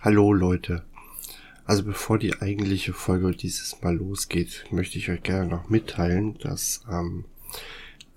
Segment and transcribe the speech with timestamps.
[0.00, 0.84] Hallo Leute.
[1.64, 6.82] Also bevor die eigentliche Folge dieses Mal losgeht, möchte ich euch gerne noch mitteilen, dass
[6.86, 7.24] am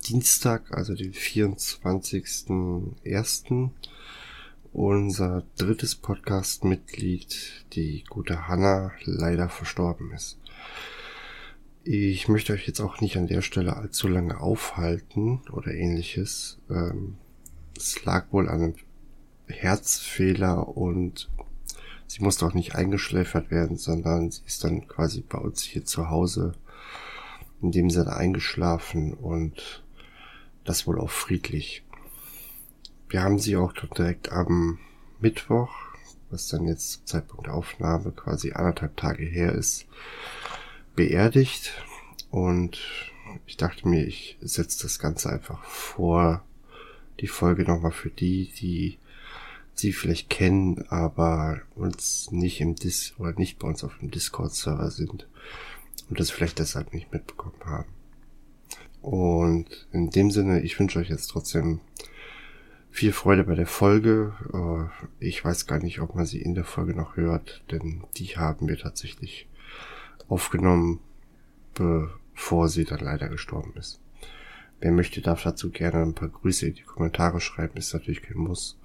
[0.08, 3.72] Dienstag, also den 24.01.,
[4.72, 10.38] unser drittes Podcast-Mitglied, die gute Hanna, leider verstorben ist.
[11.84, 16.59] Ich möchte euch jetzt auch nicht an der Stelle allzu lange aufhalten oder ähnliches.
[16.70, 17.16] Ähm,
[17.76, 18.76] es lag wohl an einem
[19.48, 21.27] Herzfehler und
[22.12, 26.10] sie musste auch nicht eingeschläfert werden, sondern sie ist dann quasi bei uns hier zu
[26.10, 26.52] Hause
[27.62, 29.82] in dem Sinne eingeschlafen und
[30.66, 31.86] das wohl auch friedlich.
[33.08, 34.80] Wir haben sie auch direkt am
[35.22, 35.74] Mittwoch,
[36.30, 39.86] was dann jetzt zum Zeitpunkt der Aufnahme quasi anderthalb Tage her ist,
[40.98, 41.72] beerdigt
[42.30, 42.78] und
[43.48, 46.44] ich dachte mir, ich setze das Ganze einfach vor,
[47.22, 48.98] die Folge nochmal für die, die
[49.74, 54.92] sie vielleicht kennen, aber uns nicht im Dis oder nicht bei uns auf dem Discord-Server
[54.92, 55.28] sind
[56.10, 57.90] und das vielleicht deshalb nicht mitbekommen haben.
[59.02, 61.80] Und in dem Sinne, ich wünsche euch jetzt trotzdem
[62.91, 64.33] viel Freude bei der Folge.
[64.53, 68.38] Äh, ich weiß gar nicht, ob man sie in der Folge noch hört, denn die
[68.38, 69.47] haben wir tatsächlich
[70.28, 71.00] aufgenommen,
[71.73, 74.00] bevor sie dann leider gestorben ist.
[74.81, 78.38] Wer möchte, darf dazu gerne ein paar Grüße in die Kommentare schreiben, ist natürlich kein
[78.38, 78.80] Muss.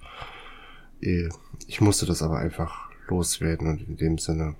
[1.01, 1.29] Äh,
[1.67, 4.55] ich musste das aber einfach loswerden und in dem Sinne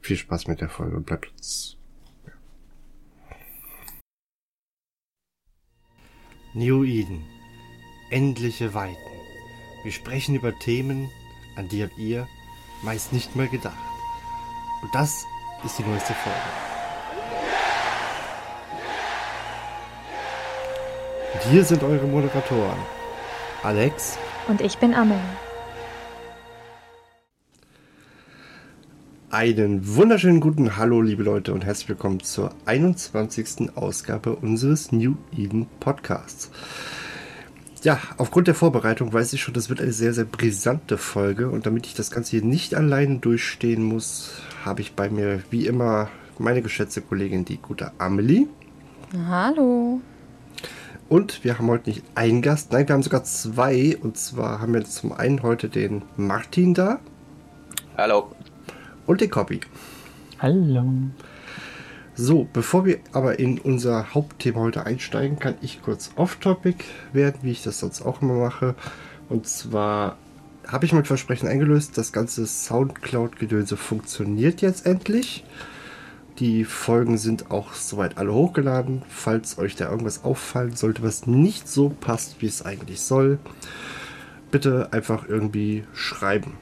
[0.00, 1.00] viel Spaß mit der Folge.
[1.00, 1.76] Bleibt uns.
[6.54, 7.24] New Eden.
[8.10, 8.96] Endliche Weiten.
[9.84, 11.08] Wir sprechen über Themen,
[11.56, 12.26] an die habt ihr
[12.82, 13.76] meist nicht mal gedacht.
[14.82, 15.24] Und das
[15.64, 16.38] ist die neueste Folge.
[21.34, 22.78] Und hier sind eure Moderatoren.
[23.62, 24.18] Alex
[24.48, 25.20] und ich bin Amelie.
[29.30, 33.76] Einen wunderschönen guten Hallo, liebe Leute, und herzlich willkommen zur 21.
[33.76, 36.50] Ausgabe unseres New Eden Podcasts.
[37.82, 41.48] Ja, aufgrund der Vorbereitung weiß ich schon, das wird eine sehr, sehr brisante Folge.
[41.48, 45.66] Und damit ich das Ganze hier nicht alleine durchstehen muss, habe ich bei mir wie
[45.66, 48.48] immer meine geschätzte Kollegin, die gute Amelie.
[49.28, 50.00] Hallo.
[51.10, 53.98] Und wir haben heute nicht einen Gast, nein, wir haben sogar zwei.
[54.00, 57.00] Und zwar haben wir zum einen heute den Martin da.
[57.96, 58.30] Hallo.
[59.06, 59.58] Und den Copy.
[60.38, 60.84] Hallo.
[62.14, 67.50] So, bevor wir aber in unser Hauptthema heute einsteigen, kann ich kurz off-topic werden, wie
[67.50, 68.76] ich das sonst auch immer mache.
[69.28, 70.16] Und zwar
[70.68, 75.42] habe ich mein Versprechen eingelöst, das ganze Soundcloud-Gedönse funktioniert jetzt endlich.
[76.38, 79.02] Die Folgen sind auch soweit alle hochgeladen.
[79.08, 83.38] Falls euch da irgendwas auffallen sollte, was nicht so passt, wie es eigentlich soll,
[84.50, 86.54] bitte einfach irgendwie schreiben.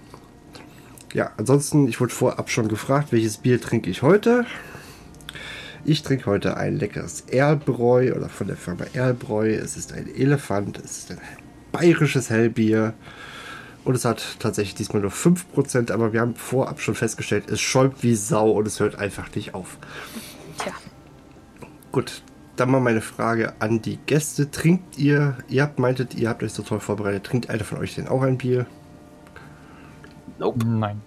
[1.14, 4.44] Ja, ansonsten, ich wurde vorab schon gefragt, welches Bier trinke ich heute.
[5.84, 9.48] Ich trinke heute ein leckeres Erlbräu oder von der Firma Erlbräu.
[9.54, 11.20] Es ist ein Elefant, es ist ein
[11.72, 12.94] bayerisches Hellbier.
[13.88, 18.02] Und es hat tatsächlich diesmal nur 5%, aber wir haben vorab schon festgestellt, es schäumt
[18.02, 19.78] wie Sau und es hört einfach nicht auf.
[20.58, 20.74] Tja.
[21.90, 22.22] Gut,
[22.56, 24.50] dann mal meine Frage an die Gäste.
[24.50, 27.94] Trinkt ihr, ihr habt meintet, ihr habt euch so toll vorbereitet, trinkt einer von euch
[27.94, 28.66] denn auch ein Bier?
[30.38, 30.66] Nope.
[30.66, 31.00] Nein.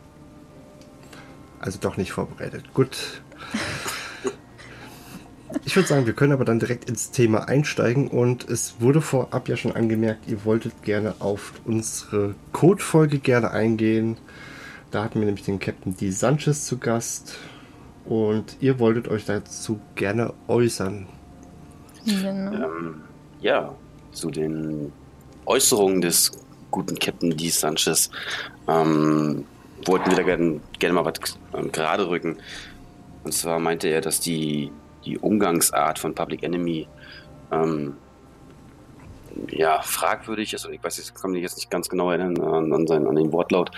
[1.60, 2.74] Also doch nicht vorbereitet.
[2.74, 3.22] Gut.
[5.66, 9.48] Ich würde sagen, wir können aber dann direkt ins Thema einsteigen und es wurde vorab
[9.48, 14.18] ja schon angemerkt, ihr wolltet gerne auf unsere Code-Folge gerne eingehen.
[14.92, 16.12] Da hatten wir nämlich den Captain D.
[16.12, 17.38] Sanchez zu Gast
[18.06, 21.08] und ihr wolltet euch dazu gerne äußern.
[22.06, 22.54] Genau.
[22.54, 23.02] Ähm,
[23.42, 23.76] ja,
[24.12, 24.92] zu den
[25.46, 26.32] Äußerungen des
[26.72, 27.50] guten Captain D.
[27.50, 28.10] Sanchez
[28.68, 29.46] ähm,
[29.86, 32.38] wollten wir da gerne, gerne mal was ähm, gerade rücken.
[33.24, 34.72] Und zwar meinte er, dass die
[35.06, 36.88] die Umgangsart von Public Enemy
[37.52, 37.96] ähm,
[39.50, 40.66] ja, fragwürdig ist.
[40.66, 43.16] Und ich weiß, ich kann mich jetzt nicht ganz genau erinnern an, an, seinen, an
[43.16, 43.72] den Wortlaut.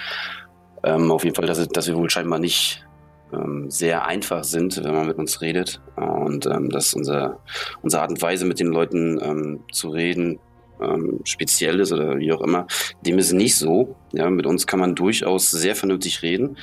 [0.83, 2.85] Ähm, auf jeden Fall, dass, dass wir wohl scheinbar nicht
[3.31, 5.81] ähm, sehr einfach sind, wenn man mit uns redet.
[5.95, 7.39] Und ähm, dass unser,
[7.81, 10.39] unsere Art und Weise, mit den Leuten ähm, zu reden,
[10.81, 12.67] ähm, speziell ist oder wie auch immer.
[13.01, 13.95] Dem ist nicht so.
[14.11, 16.57] Ja, mit uns kann man durchaus sehr vernünftig reden.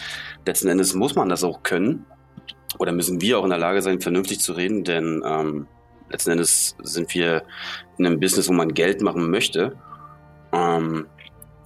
[0.46, 2.04] Letzten Endes muss man das auch können
[2.78, 5.66] oder müssen wir auch in der Lage sein, vernünftig zu reden, denn ähm,
[6.10, 7.42] letzten Endes sind wir
[7.98, 9.76] in einem Business, wo man Geld machen möchte.
[10.52, 11.06] Ähm,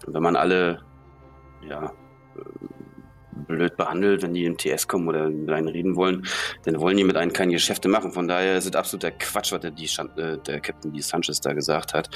[0.06, 0.82] wenn man alle
[1.68, 1.92] ja,
[3.46, 6.26] blöd behandelt, wenn die im TS kommen oder mit einem reden wollen,
[6.64, 8.12] dann wollen die mit einem keine Geschäfte machen.
[8.12, 11.00] Von daher ist es absoluter Quatsch, was der, die, äh, der Captain D.
[11.00, 12.10] Sanchez da gesagt hat.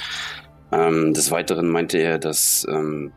[0.71, 3.11] Ähm, des Weiteren meinte er, dass ähm,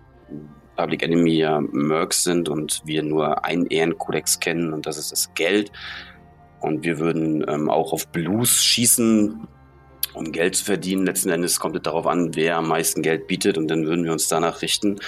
[0.82, 5.32] Public Enemy ja Mercs sind und wir nur einen Ehrenkodex kennen und das ist das
[5.34, 5.70] Geld.
[6.60, 9.46] Und wir würden ähm, auch auf Blues schießen,
[10.14, 11.06] um Geld zu verdienen.
[11.06, 14.10] Letzten Endes kommt es darauf an, wer am meisten Geld bietet und dann würden wir
[14.10, 14.98] uns danach richten.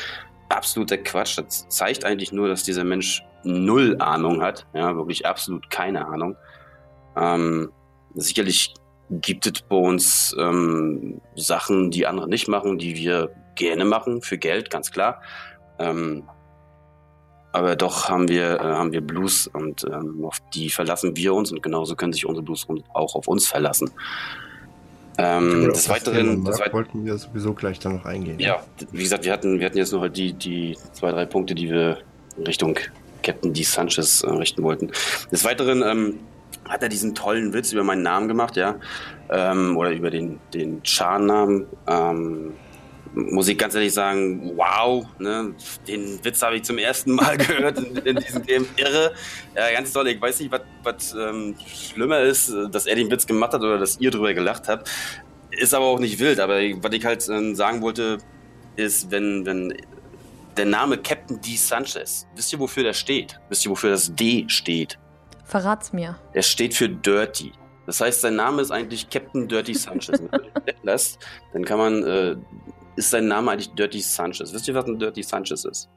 [0.49, 1.39] Absoluter Quatsch.
[1.39, 4.67] Das zeigt eigentlich nur, dass dieser Mensch null Ahnung hat.
[4.75, 6.37] Ja, wirklich absolut keine Ahnung.
[7.17, 7.73] Ähm,
[8.15, 8.75] sicherlich
[9.11, 14.39] gibt es bei uns ähm, Sachen, die andere nicht machen, die wir gerne machen, für
[14.39, 15.21] Geld, ganz klar.
[15.79, 16.25] Ähm,
[17.53, 21.53] aber doch haben wir, äh, haben wir Blues und ähm, auf die verlassen wir uns
[21.53, 23.91] und genauso können sich unsere Blues auch auf uns verlassen.
[25.19, 28.41] Ähm, des Weiteren das weit wollten wir sowieso gleich dann noch eingehen.
[28.41, 31.55] Ja, wie gesagt, wir hatten, wir hatten jetzt noch halt die, die zwei, drei Punkte,
[31.55, 31.99] die wir
[32.45, 32.77] Richtung
[33.23, 33.63] Captain D.
[33.63, 34.91] Sanchez äh, richten wollten.
[35.31, 36.19] Des Weiteren ähm,
[36.69, 38.75] hat er diesen tollen Witz über meinen Namen gemacht, ja,
[39.31, 41.67] ähm, oder über den, den Chan-Namen.
[41.87, 42.53] Ähm,
[43.15, 45.55] muss ich ganz ehrlich sagen, wow, ne,
[45.87, 48.67] den Witz habe ich zum ersten Mal gehört in, in diesem Game.
[48.77, 49.13] Irre.
[49.55, 50.09] Ja, ganz toll.
[50.09, 50.53] Ich weiß nicht,
[50.83, 54.69] was ähm, schlimmer ist, dass er den Witz gemacht hat oder dass ihr drüber gelacht
[54.69, 54.91] habt.
[55.51, 56.41] Ist aber auch nicht wild.
[56.41, 58.19] Aber was ich halt äh, sagen wollte,
[58.77, 59.75] ist, wenn, wenn
[60.57, 61.57] der Name Captain D.
[61.57, 63.39] Sanchez, wisst ihr, wofür der steht?
[63.49, 64.99] Wisst ihr, wofür das D steht?
[65.45, 66.17] Verrat's mir.
[66.33, 67.53] Er steht für Dirty.
[67.87, 70.21] Das heißt, sein Name ist eigentlich Captain Dirty Sanchez.
[70.31, 71.19] Wenn man lässt,
[71.53, 72.37] dann kann man, äh,
[72.97, 74.53] ist sein Name eigentlich Dirty Sanchez.
[74.53, 75.89] Wisst ihr, was ein Dirty Sanchez ist?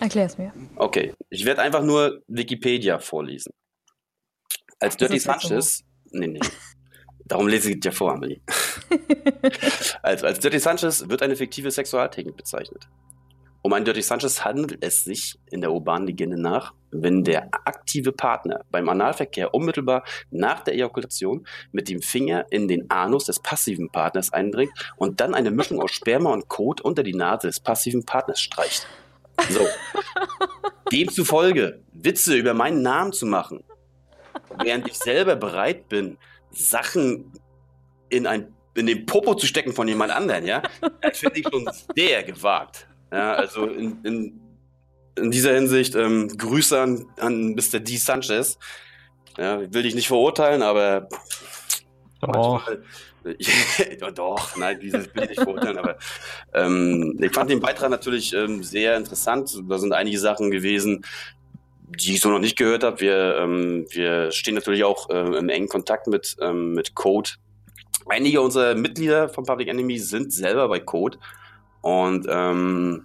[0.00, 0.52] Erklär's mir.
[0.76, 3.52] Okay, ich werde einfach nur Wikipedia vorlesen.
[4.80, 6.18] Als Dirty Sanchez, so?
[6.18, 6.40] nee, nee.
[7.26, 8.40] Darum lese ich es ja vor, Amelie.
[10.02, 12.86] als, als Dirty Sanchez wird eine fiktive Sexualtechnik bezeichnet.
[13.66, 18.12] Um ein Dirty Sanchez handelt es sich in der urbanen Legende nach, wenn der aktive
[18.12, 23.88] Partner beim Analverkehr unmittelbar nach der Ejakulation mit dem Finger in den Anus des passiven
[23.88, 28.04] Partners eindringt und dann eine Mischung aus Sperma und Kot unter die Nase des passiven
[28.04, 28.86] Partners streicht.
[29.48, 29.66] So.
[30.92, 33.64] Demzufolge Witze über meinen Namen zu machen,
[34.62, 36.18] während ich selber bereit bin,
[36.50, 37.32] Sachen
[38.10, 40.60] in ein in den Popo zu stecken von jemand anderen, ja,
[41.00, 42.88] das finde ich schon sehr gewagt.
[43.14, 44.40] Ja, also in, in,
[45.14, 47.78] in dieser Hinsicht ähm, Grüße an, an Mr.
[47.78, 47.96] D.
[47.96, 48.58] Sanchez.
[49.38, 51.08] Ja, will dich nicht verurteilen, aber
[52.20, 52.68] doch.
[54.00, 55.96] ja, doch, nein, dieses will ich nicht verurteilen, aber
[56.52, 59.62] ähm, ich fand den Beitrag natürlich ähm, sehr interessant.
[59.68, 61.06] Da sind einige Sachen gewesen,
[62.00, 63.00] die ich so noch nicht gehört habe.
[63.00, 67.30] Wir, ähm, wir stehen natürlich auch äh, im engen Kontakt mit, ähm, mit Code.
[68.06, 71.18] Einige unserer Mitglieder von Public Enemy sind selber bei Code
[71.84, 73.04] und ähm,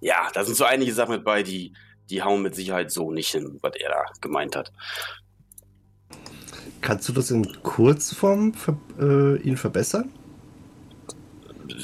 [0.00, 1.72] ja, da sind so einige Sachen mit bei, die,
[2.10, 4.72] die hauen mit Sicherheit so nicht hin, was er da gemeint hat.
[6.80, 10.12] Kannst du das in Kurzform ver äh, ihn verbessern?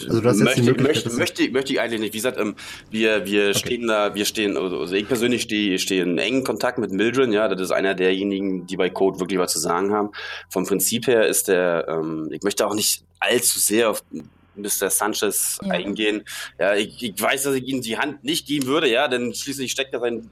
[0.06, 2.12] Also du hast jetzt möchte, möchte, möchte, möchte ich eigentlich nicht.
[2.12, 2.54] Wie gesagt, ähm,
[2.92, 3.58] wir, wir okay.
[3.58, 7.32] stehen da, wir stehen, also, also ich persönlich stehe, stehe in engen Kontakt mit Mildred,
[7.32, 10.10] ja, das ist einer derjenigen, die bei Code wirklich was zu sagen haben.
[10.48, 14.04] Vom Prinzip her ist der, ähm, ich möchte auch nicht allzu sehr auf
[14.56, 14.90] Mr.
[14.90, 15.72] Sanchez ja.
[15.72, 16.24] eingehen.
[16.58, 19.70] Ja, ich, ich, weiß, dass ich ihm die Hand nicht geben würde, ja, denn schließlich
[19.70, 20.30] steckt er sein.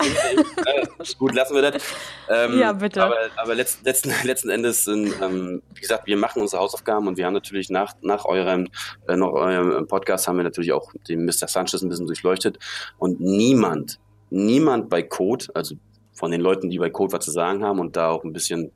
[0.00, 0.86] äh,
[1.18, 1.82] gut, lassen wir das.
[2.28, 3.02] Ähm, ja, bitte.
[3.02, 7.16] Aber, aber letzt, letzten, letzten Endes sind, ähm, wie gesagt, wir machen unsere Hausaufgaben und
[7.16, 8.68] wir haben natürlich nach, nach eurem,
[9.06, 11.48] äh, nach eurem Podcast haben wir natürlich auch den Mr.
[11.48, 12.58] Sanchez ein bisschen durchleuchtet
[12.98, 13.98] und niemand,
[14.30, 15.76] niemand bei Code, also
[16.18, 18.72] von den Leuten, die bei Code was zu sagen haben und da auch ein bisschen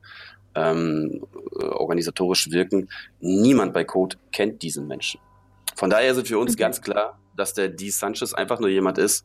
[0.54, 2.88] ähm, organisatorisch wirken.
[3.20, 5.20] Niemand bei Code kennt diesen Menschen.
[5.76, 6.58] Von daher sind für uns mhm.
[6.58, 7.90] ganz klar, dass der D.
[7.90, 9.24] Sanchez einfach nur jemand ist,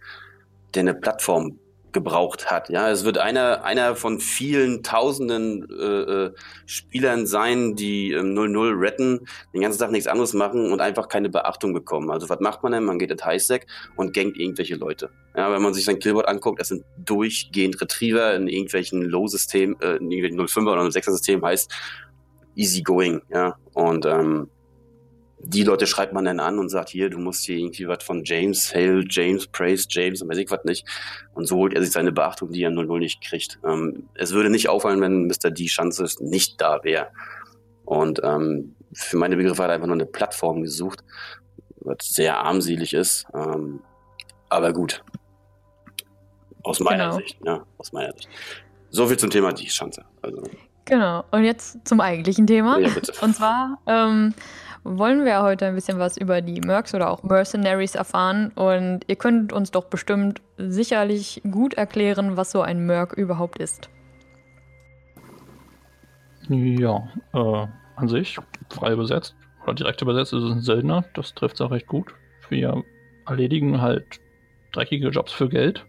[0.73, 1.59] der eine Plattform
[1.91, 2.69] gebraucht hat.
[2.69, 6.31] Ja, es wird einer, einer von vielen tausenden äh, äh
[6.65, 11.29] Spielern sein, die ähm, 0-0 retten, den ganzen Tag nichts anderes machen und einfach keine
[11.29, 12.11] Beachtung bekommen.
[12.11, 12.83] Also was macht man denn?
[12.83, 15.09] Man geht in Highstack und gankt irgendwelche Leute.
[15.35, 19.97] Ja, wenn man sich sein Killboard anguckt, es sind durchgehend Retriever in irgendwelchen Low-System, äh,
[19.97, 21.71] in irgendwelchen 05er oder 06er System heißt
[22.55, 23.55] easy going, ja.
[23.73, 24.49] Und ähm,
[25.39, 28.23] die Leute schreibt man dann an und sagt, hier, du musst hier irgendwie was von
[28.23, 30.85] James, Hail James, Praise James und weiß ich was nicht.
[31.33, 33.59] Und so holt er sich seine Beachtung, die er 0-0 nicht kriegt.
[33.63, 35.51] Ähm, es würde nicht auffallen, wenn Mr.
[35.51, 35.67] D.
[35.67, 37.09] Schanze nicht da wäre.
[37.85, 41.03] Und ähm, für meine Begriffe hat er einfach nur eine Plattform gesucht,
[41.81, 43.25] was sehr armselig ist.
[43.33, 43.81] Ähm,
[44.49, 45.03] aber gut.
[46.63, 47.17] Aus meiner genau.
[47.17, 48.27] Sicht, ja, aus meiner Sicht.
[48.89, 49.67] So viel zum Thema D.
[49.69, 50.03] Schanze.
[50.21, 50.43] Also.
[50.85, 51.23] Genau.
[51.31, 52.79] Und jetzt zum eigentlichen Thema.
[52.79, 53.13] Ja, bitte.
[53.21, 54.33] Und zwar, ähm,
[54.87, 58.51] wollen wir heute ein bisschen was über die Mercs oder auch Mercenaries erfahren.
[58.55, 63.89] Und ihr könnt uns doch bestimmt sicherlich gut erklären, was so ein Merc überhaupt ist.
[66.49, 67.67] Ja, äh,
[67.97, 68.37] an sich,
[68.69, 71.03] frei übersetzt oder direkt übersetzt ist es ein Söldner.
[71.13, 72.13] Das trifft es auch recht gut.
[72.49, 72.83] Wir
[73.25, 74.05] erledigen halt
[74.71, 75.85] dreckige Jobs für Geld.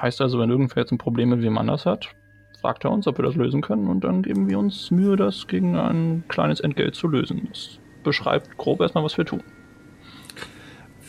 [0.00, 2.08] Heißt also, wenn irgendwer jetzt ein Problem mit wem anders hat,
[2.60, 5.46] fragt er uns, ob wir das lösen können und dann geben wir uns Mühe, das
[5.46, 7.48] gegen ein kleines Entgelt zu lösen.
[7.48, 9.42] Das beschreibt grob erstmal, was wir tun.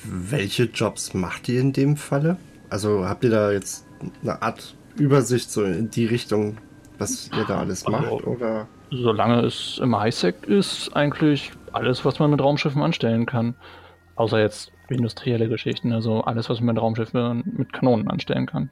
[0.03, 2.37] Welche Jobs macht ihr in dem Falle?
[2.69, 3.85] Also habt ihr da jetzt
[4.21, 6.57] eine Art Übersicht so in die Richtung,
[6.97, 8.27] was ihr da alles also, macht?
[8.27, 8.67] Oder?
[8.89, 13.55] Solange es im HiSec ist, eigentlich alles, was man mit Raumschiffen anstellen kann.
[14.15, 18.69] Außer jetzt industrielle Geschichten, also alles, was man mit Raumschiffen mit Kanonen anstellen kann.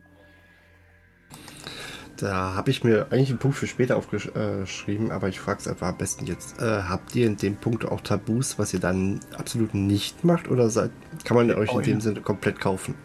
[2.18, 5.90] Da habe ich mir eigentlich einen Punkt für später aufgeschrieben, aber ich frage es einfach
[5.90, 6.62] am besten jetzt.
[6.62, 10.70] Äh, habt ihr in dem Punkt auch Tabus, was ihr dann absolut nicht macht, oder
[10.70, 10.92] seid,
[11.26, 12.96] kann man euch oh, in dem Sinne komplett kaufen?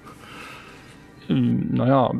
[1.27, 2.13] Hm, naja,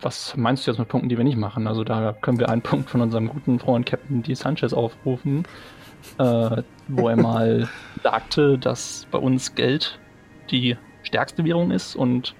[0.00, 1.66] was meinst du jetzt mit Punkten, die wir nicht machen?
[1.66, 4.34] Also da können wir einen Punkt von unserem guten Freund Captain D.
[4.34, 5.44] Sanchez aufrufen,
[6.18, 7.68] äh, wo er mal
[8.02, 9.98] sagte, dass bei uns Geld
[10.50, 12.34] die stärkste Währung ist und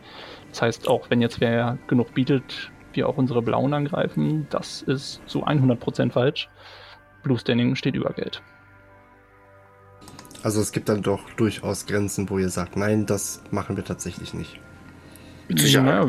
[0.50, 5.20] das heißt, auch wenn jetzt wer genug bietet, wir auch unsere Blauen angreifen, das ist
[5.26, 6.48] zu 100% falsch.
[7.22, 8.42] Blue Standing steht über Geld.
[10.42, 14.32] Also es gibt dann doch durchaus Grenzen, wo ihr sagt, nein, das machen wir tatsächlich
[14.32, 14.60] nicht.
[15.48, 16.08] Ja,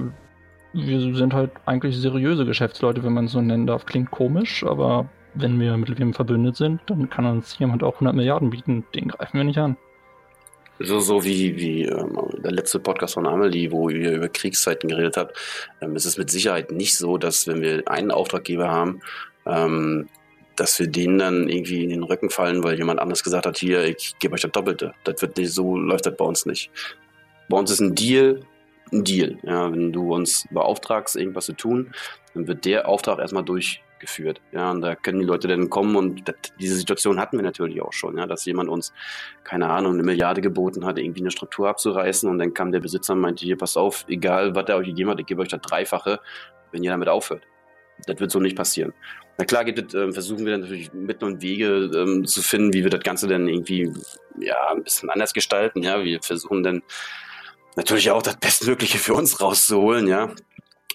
[0.73, 3.85] wir sind halt eigentlich seriöse Geschäftsleute, wenn man es so nennen darf.
[3.85, 8.15] Klingt komisch, aber wenn wir mit wem verbündet sind, dann kann uns jemand auch 100
[8.15, 8.85] Milliarden bieten.
[8.93, 9.77] Den greifen wir nicht an.
[10.79, 15.17] So, so wie, wie ähm, der letzte Podcast von Amelie, wo ihr über Kriegszeiten geredet
[15.17, 15.37] habt,
[15.81, 19.01] ähm, ist es mit Sicherheit nicht so, dass wenn wir einen Auftraggeber haben,
[19.45, 20.07] ähm,
[20.55, 23.85] dass wir denen dann irgendwie in den Rücken fallen, weil jemand anders gesagt hat, hier,
[23.85, 24.93] ich gebe euch das Doppelte.
[25.03, 26.69] Das wird nicht, so läuft das bei uns nicht.
[27.49, 28.41] Bei uns ist ein Deal,
[28.91, 29.37] ein Deal.
[29.43, 31.93] Ja, wenn du uns beauftragst, irgendwas zu tun,
[32.33, 34.41] dann wird der Auftrag erstmal durch geführt.
[34.51, 37.81] Ja, und da können die Leute dann kommen und das, diese Situation hatten wir natürlich
[37.81, 38.93] auch schon, ja, dass jemand uns,
[39.43, 43.13] keine Ahnung, eine Milliarde geboten hat, irgendwie eine Struktur abzureißen und dann kam der Besitzer
[43.13, 45.61] und meinte, hier, pass auf, egal, was er euch gegeben hat, ich gebe euch das
[45.61, 46.19] Dreifache,
[46.71, 47.43] wenn ihr damit aufhört.
[48.05, 48.93] Das wird so nicht passieren.
[49.37, 52.83] Na klar, geht, äh, versuchen wir dann natürlich Mittel und Wege ähm, zu finden, wie
[52.83, 53.91] wir das Ganze dann irgendwie
[54.39, 55.83] ja, ein bisschen anders gestalten.
[55.83, 56.83] Ja, wir versuchen dann
[57.75, 60.07] natürlich auch das Bestmögliche für uns rauszuholen.
[60.07, 60.33] Ja,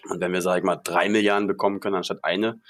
[0.09, 2.61] und wenn wir, sag ich mal, drei Milliarden bekommen können anstatt eine,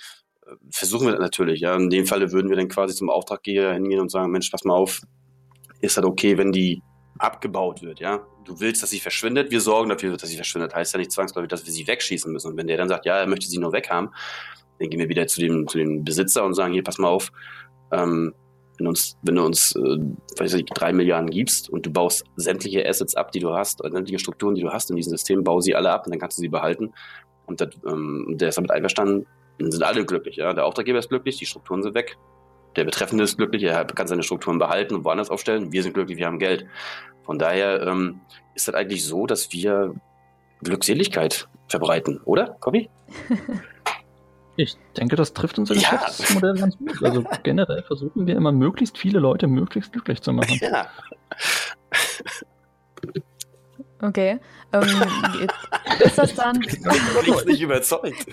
[0.70, 1.60] versuchen wir das natürlich.
[1.60, 1.76] Ja.
[1.76, 4.74] In dem Falle würden wir dann quasi zum Auftraggeber hingehen und sagen, Mensch, pass mal
[4.74, 5.02] auf,
[5.80, 6.82] ist das okay, wenn die
[7.18, 8.26] abgebaut wird, ja?
[8.44, 10.74] Du willst, dass sie verschwindet, wir sorgen dafür, dass sie verschwindet.
[10.74, 12.48] Heißt ja nicht zwangsläufig, dass wir sie wegschießen müssen.
[12.48, 14.10] Und wenn der dann sagt, ja, er möchte sie nur weghaben,
[14.78, 17.30] dann gehen wir wieder zu dem, zu dem Besitzer und sagen, hier, pass mal auf,
[17.92, 18.34] ähm,
[18.78, 19.98] wenn, uns, wenn du uns, äh,
[20.38, 24.18] weiß ich, drei Milliarden gibst und du baust sämtliche Assets ab, die du hast, sämtliche
[24.18, 26.40] Strukturen, die du hast in diesem System, bau sie alle ab und dann kannst du
[26.42, 26.92] sie behalten.
[27.46, 29.26] Und das, ähm, der ist damit einverstanden,
[29.58, 30.36] sind alle glücklich.
[30.36, 30.52] Ja?
[30.52, 32.16] Der Auftraggeber ist glücklich, die Strukturen sind weg.
[32.76, 35.72] Der Betreffende ist glücklich, er kann seine Strukturen behalten und woanders aufstellen.
[35.72, 36.66] Wir sind glücklich, wir haben Geld.
[37.24, 38.20] Von daher ähm,
[38.54, 39.94] ist das eigentlich so, dass wir
[40.62, 42.88] Glückseligkeit verbreiten, oder, Kobi?
[44.56, 45.96] Ich denke, das trifft unser ja.
[45.96, 47.02] Geschäftsmodell ganz gut.
[47.02, 50.58] Also generell versuchen wir immer möglichst viele Leute möglichst glücklich zu machen.
[50.60, 50.88] Ja.
[54.02, 54.38] Okay.
[54.72, 54.82] Ähm,
[56.00, 56.60] ist das dann.
[56.62, 58.26] Ich nicht überzeugt.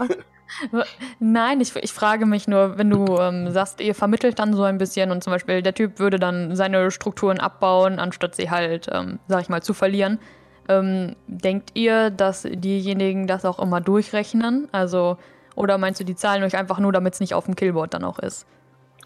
[1.20, 4.77] Nein, ich, ich frage mich nur, wenn du ähm, sagst, ihr vermittelt dann so ein
[4.77, 9.20] bisschen und zum Beispiel der Typ würde dann seine Strukturen abbauen, anstatt sie halt, ähm,
[9.27, 10.20] sag ich mal, zu verlieren.
[10.68, 14.68] Ähm, denkt ihr, dass diejenigen das auch immer durchrechnen?
[14.72, 15.18] Also,
[15.56, 18.03] oder meinst du, die zahlen euch einfach nur, damit es nicht auf dem Killboard dann
[18.03, 18.46] auch ist?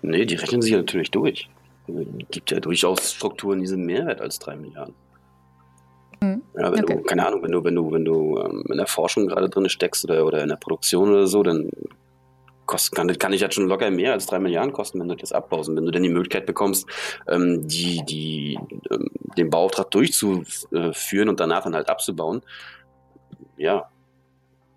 [0.01, 1.49] Nee, die rechnen sich natürlich durch.
[1.87, 4.93] Es gibt ja durchaus Strukturen, die sind mehr wert als drei Milliarden.
[6.23, 6.41] Mhm.
[6.57, 6.95] Ja, wenn okay.
[6.95, 9.67] du, keine Ahnung, wenn du, wenn du, wenn du ähm, in der Forschung gerade drin
[9.67, 11.69] steckst oder, oder in der Produktion oder so, dann
[12.65, 15.33] kostet, kann, kann ich halt schon locker mehr als drei Milliarden kosten, wenn du das
[15.33, 15.69] abbaust.
[15.69, 16.87] Und wenn du dann die Möglichkeit bekommst,
[17.27, 18.57] ähm, die, die,
[18.89, 22.41] ähm, den Bauauftrag durchzuführen und danach dann halt abzubauen,
[23.57, 23.89] ja,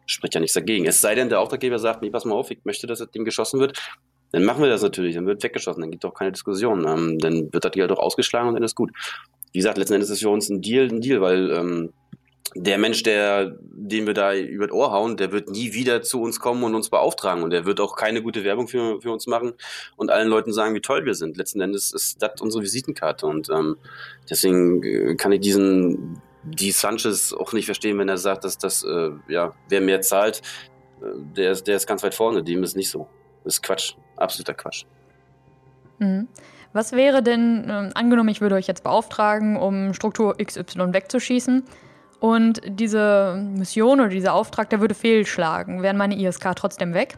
[0.06, 0.86] spricht ja nichts dagegen.
[0.86, 3.24] Es sei denn, der Auftraggeber sagt, nee, pass mal auf, ich möchte, dass das Ding
[3.24, 3.78] geschossen wird,
[4.32, 6.86] dann machen wir das natürlich, dann wird weggeschossen, dann gibt es auch keine Diskussion.
[6.86, 8.90] Ähm, dann wird das Ding halt auch ausgeschlagen und dann ist gut
[9.56, 11.94] wie gesagt, letzten Endes ist es für uns ein Deal, ein Deal, weil ähm,
[12.54, 16.20] der Mensch, der, den wir da über das Ohr hauen, der wird nie wieder zu
[16.20, 19.26] uns kommen und uns beauftragen und der wird auch keine gute Werbung für, für uns
[19.26, 19.54] machen
[19.96, 21.38] und allen Leuten sagen, wie toll wir sind.
[21.38, 23.78] Letzten Endes ist das unsere Visitenkarte und ähm,
[24.28, 28.84] deswegen äh, kann ich diesen die Sanchez auch nicht verstehen, wenn er sagt, dass das,
[28.84, 30.42] äh, ja, wer mehr zahlt,
[31.00, 32.44] äh, der, ist, der ist ganz weit vorne.
[32.44, 33.08] Dem ist nicht so.
[33.42, 33.94] Das ist Quatsch.
[34.16, 34.84] Absoluter Quatsch.
[35.98, 36.28] Mhm.
[36.76, 41.64] Was wäre denn, äh, angenommen, ich würde euch jetzt beauftragen, um Struktur XY wegzuschießen
[42.20, 45.80] und diese Mission oder dieser Auftrag, der würde fehlschlagen.
[45.80, 47.16] Wären meine ISK trotzdem weg?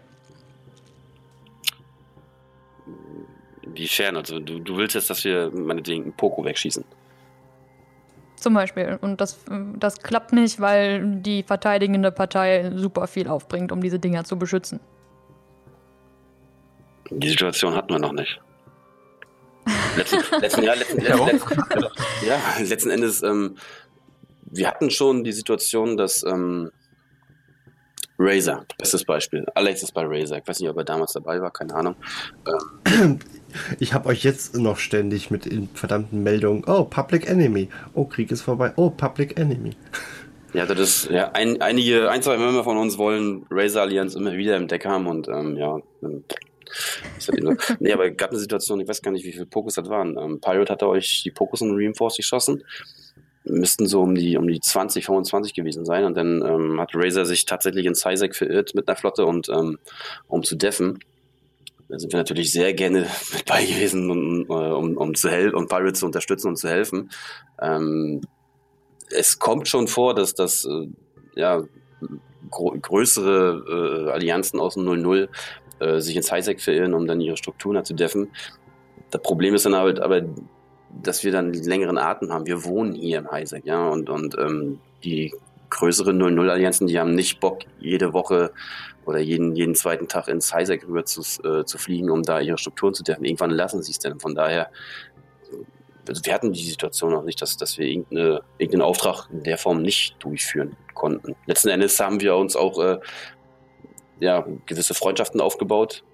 [3.63, 4.17] Inwiefern?
[4.17, 6.85] Also du, du willst jetzt, dass wir meinetwegen einen Poko wegschießen?
[8.37, 8.97] Zum Beispiel.
[9.01, 9.41] Und das,
[9.75, 14.79] das klappt nicht, weil die verteidigende Partei super viel aufbringt, um diese Dinger zu beschützen.
[17.11, 18.41] Die Situation hatten wir noch nicht.
[19.97, 21.55] Letzten, letzten, ja, letzten, letzten,
[22.27, 23.57] ja, letzten Endes, ähm,
[24.51, 26.71] wir hatten schon die Situation, dass ähm,
[28.19, 29.47] Razer, bestes Beispiel.
[29.55, 30.39] Alex ist bei Razer.
[30.39, 31.95] Ich weiß nicht, ob er damals dabei war, keine Ahnung.
[32.47, 33.21] Ähm.
[33.79, 36.65] Ich habe euch jetzt noch ständig mit den verdammten Meldungen.
[36.67, 37.69] Oh, Public Enemy.
[37.95, 38.73] Oh, Krieg ist vorbei.
[38.77, 39.73] Oh, Public Enemy.
[40.55, 44.33] Ja, das ist, ja, ein, einige, ein, zwei Member von uns wollen Razer Allianz immer
[44.33, 45.77] wieder im Deck haben und ähm, ja,
[47.79, 50.17] nee, aber gab eine Situation, ich weiß gar nicht, wie viele Pokus das waren.
[50.19, 52.65] Ähm, Pirate hatte euch die Pokus und Reinforce geschossen.
[53.45, 56.05] Müssten so um die, um die 20, 25 gewesen sein.
[56.05, 59.79] Und dann ähm, hat Razer sich tatsächlich in Sizek verirrt mit einer Flotte und ähm,
[60.27, 60.99] um zu deffen.
[61.89, 66.01] Da sind wir natürlich sehr gerne mit bei gewesen, um, um, um zu um Pirates
[66.01, 67.11] zu unterstützen und zu helfen.
[67.61, 68.21] Ähm,
[69.11, 70.89] es kommt schon vor, dass das äh,
[71.35, 71.63] ja
[72.51, 75.29] größere äh, Allianzen aus dem 00
[75.81, 78.31] äh, sich ins Highsec verirren, um dann ihre Strukturen zu deffen.
[79.11, 80.23] Das Problem ist dann halt aber,
[81.03, 82.47] dass wir dann längeren Atem haben.
[82.47, 85.33] Wir wohnen hier im Highsec, ja, und, und ähm, die
[85.71, 88.53] größeren 0-0-Allianzen, die haben nicht Bock, jede Woche
[89.05, 92.59] oder jeden, jeden zweiten Tag ins Highsec rüber zu, äh, zu fliegen, um da ihre
[92.59, 93.25] Strukturen zu deffen.
[93.25, 94.21] Irgendwann lassen sie es denn.
[94.21, 94.71] Von daher,
[96.07, 99.59] also wir hatten die Situation auch nicht, dass, dass wir irgendeine, irgendeinen Auftrag in der
[99.59, 101.37] Form nicht durchführen konnten.
[101.47, 102.99] Letzten Endes haben wir uns auch äh,
[104.21, 106.05] ja, gewisse Freundschaften aufgebaut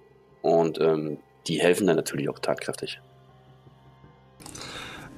[0.41, 2.99] und ähm, die helfen dann natürlich auch tatkräftig.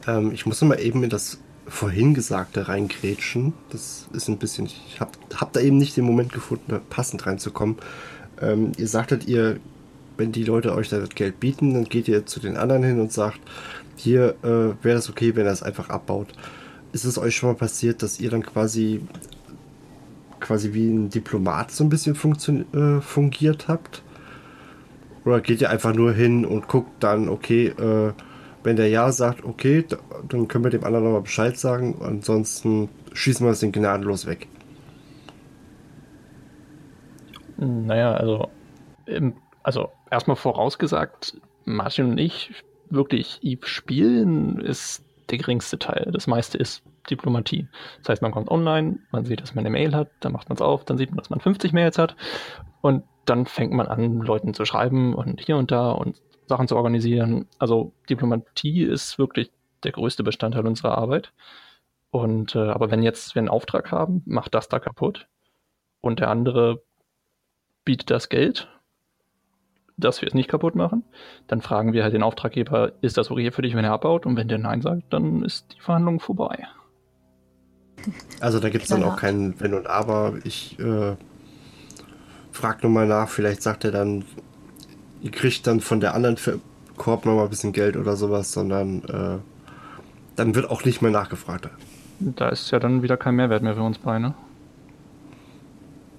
[0.07, 3.53] Ähm, ich muss mal eben in das vorhin Gesagte reingrätschen.
[3.69, 7.77] Das ist ein bisschen, ich habe hab da eben nicht den Moment gefunden, passend reinzukommen.
[8.41, 9.59] Ähm, ihr sagtet, ihr,
[10.15, 12.99] wenn die Leute euch da das Geld bieten, dann geht ihr zu den anderen hin
[12.99, 13.39] und sagt,
[13.95, 16.27] hier äh, wäre das okay, wenn er es einfach abbaut.
[16.93, 19.01] Ist es euch schon mal passiert, dass ihr dann quasi
[20.39, 22.15] quasi wie ein Diplomat so ein bisschen
[22.73, 24.03] äh, fungiert habt?
[25.25, 28.13] Oder geht ihr einfach nur hin und guckt dann, okay, äh,
[28.63, 29.85] wenn der Ja sagt, okay,
[30.27, 34.47] dann können wir dem anderen nochmal Bescheid sagen, ansonsten schießen wir es den gnadenlos weg.
[37.57, 38.49] Naja, also,
[39.63, 42.51] also erstmal vorausgesagt, Martin und ich
[42.89, 46.09] wirklich Eve spielen ist der geringste Teil.
[46.11, 47.67] Das meiste ist Diplomatie.
[47.99, 50.55] Das heißt, man kommt online, man sieht, dass man eine Mail hat, dann macht man
[50.55, 52.15] es auf, dann sieht man, dass man 50 Mails hat
[52.81, 56.75] und dann fängt man an, Leuten zu schreiben und hier und da und Sachen zu
[56.75, 57.47] organisieren.
[57.59, 59.51] Also Diplomatie ist wirklich
[59.83, 61.33] der größte Bestandteil unserer Arbeit.
[62.09, 65.27] Und äh, aber wenn jetzt wir einen Auftrag haben, macht das da kaputt
[65.99, 66.81] und der andere
[67.83, 68.69] bietet das Geld,
[69.97, 71.03] dass wir es nicht kaputt machen,
[71.47, 74.25] dann fragen wir halt den Auftraggeber, ist das okay für dich, wenn er abbaut?
[74.25, 76.67] Und wenn der Nein sagt, dann ist die Verhandlung vorbei.
[78.39, 80.33] Also da gibt es dann auch kein Wenn und Aber.
[80.43, 81.15] Ich äh,
[82.51, 84.25] frage nochmal nach, vielleicht sagt er dann,
[85.21, 86.37] ihr kriegt dann von der anderen
[86.95, 89.37] Korb nochmal ein bisschen Geld oder sowas, sondern äh,
[90.35, 91.69] dann wird auch nicht mehr nachgefragt.
[92.19, 94.33] Da ist ja dann wieder kein Mehrwert mehr für uns beide.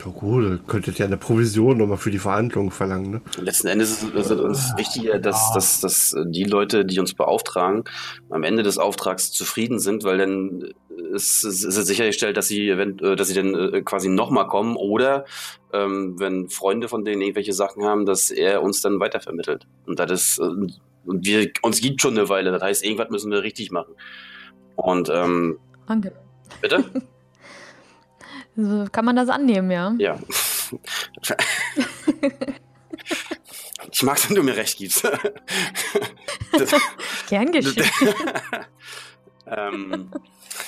[0.04, 3.11] Ja gut, könntet ja eine Provision nochmal für die Verhandlungen verlangen.
[3.11, 3.20] Ne?
[3.40, 7.84] Letzten Endes ist es uns wichtiger, dass, dass, dass die Leute, die uns beauftragen,
[8.30, 10.72] am Ende des Auftrags zufrieden sind, weil dann
[11.12, 14.76] ist, ist es sichergestellt, dass sie, wenn, äh, dass sie dann äh, quasi nochmal kommen
[14.76, 15.24] oder
[15.72, 19.66] ähm, wenn Freunde von denen irgendwelche Sachen haben, dass er uns dann weitervermittelt.
[19.87, 20.80] Und das ist, und
[21.26, 23.94] wir, uns gibt schon eine Weile, das heißt, irgendwas müssen wir richtig machen.
[24.76, 26.12] Und ähm, Danke.
[26.61, 26.84] Bitte?
[28.61, 29.94] So kann man das annehmen, ja?
[29.99, 30.18] Ja.
[33.92, 35.09] ich mag es, wenn du mir recht gibst.
[37.29, 37.85] Gern geschehen.
[39.47, 40.11] ähm,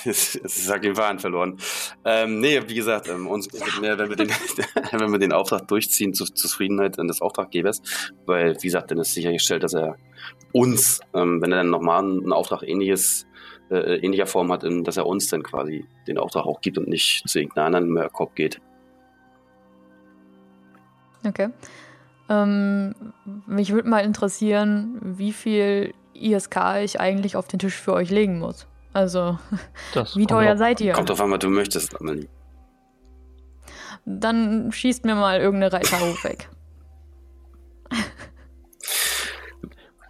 [0.04, 1.58] jetzt, jetzt ist den Faden verloren.
[2.04, 3.48] Ähm, nee, wie gesagt, ähm, uns
[3.80, 4.28] mehr, wenn wir, den,
[4.92, 7.82] wenn wir den Auftrag durchziehen, zur Zufriedenheit des Auftraggebers,
[8.24, 9.96] weil, wie gesagt, dann ist sichergestellt, dass er
[10.52, 13.26] uns, ähm, wenn er dann nochmal einen Auftrag ähnliches
[13.70, 16.88] äh, ähnlicher Form hat, in, dass er uns dann quasi den Auftrag auch gibt und
[16.88, 18.60] nicht zu irgendeiner anderen Mörkop geht.
[21.26, 21.50] Okay.
[22.28, 22.94] Ähm,
[23.46, 28.38] mich würde mal interessieren, wie viel ISK ich eigentlich auf den Tisch für euch legen
[28.38, 28.66] muss.
[28.92, 29.38] Also,
[29.94, 30.92] das wie teuer seid ihr?
[30.92, 32.28] Kommt auf an, was du möchtest, Amelie.
[34.04, 36.48] Dann schießt mir mal irgendeine Reiterhof weg.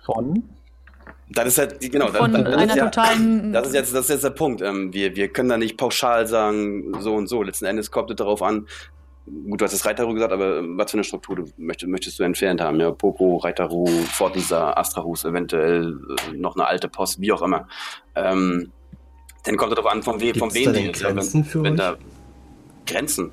[0.04, 0.48] Von?
[1.32, 4.04] Das ist halt, genau, Von das, das, einer ist ja, totalen das ist jetzt, das
[4.06, 4.62] ist jetzt der Punkt.
[4.62, 7.42] Ähm, wir, wir können da nicht pauschal sagen, so und so.
[7.42, 8.66] Letzten Endes kommt es darauf an,
[9.48, 12.18] gut, du hast das Reiterruh gesagt, aber ähm, was für eine Struktur du möchtest, möchtest
[12.18, 12.80] du entfernt haben?
[12.80, 15.98] Ja, Poco, Reiterruh, Fortlisa, Astrahus, eventuell
[16.32, 17.68] äh, noch eine alte Post, wie auch immer.
[18.16, 18.72] Ähm,
[19.44, 21.96] Dann kommt es darauf an, von, we von wem die Grenzen für wenn, wenn da
[22.86, 23.30] Grenzen.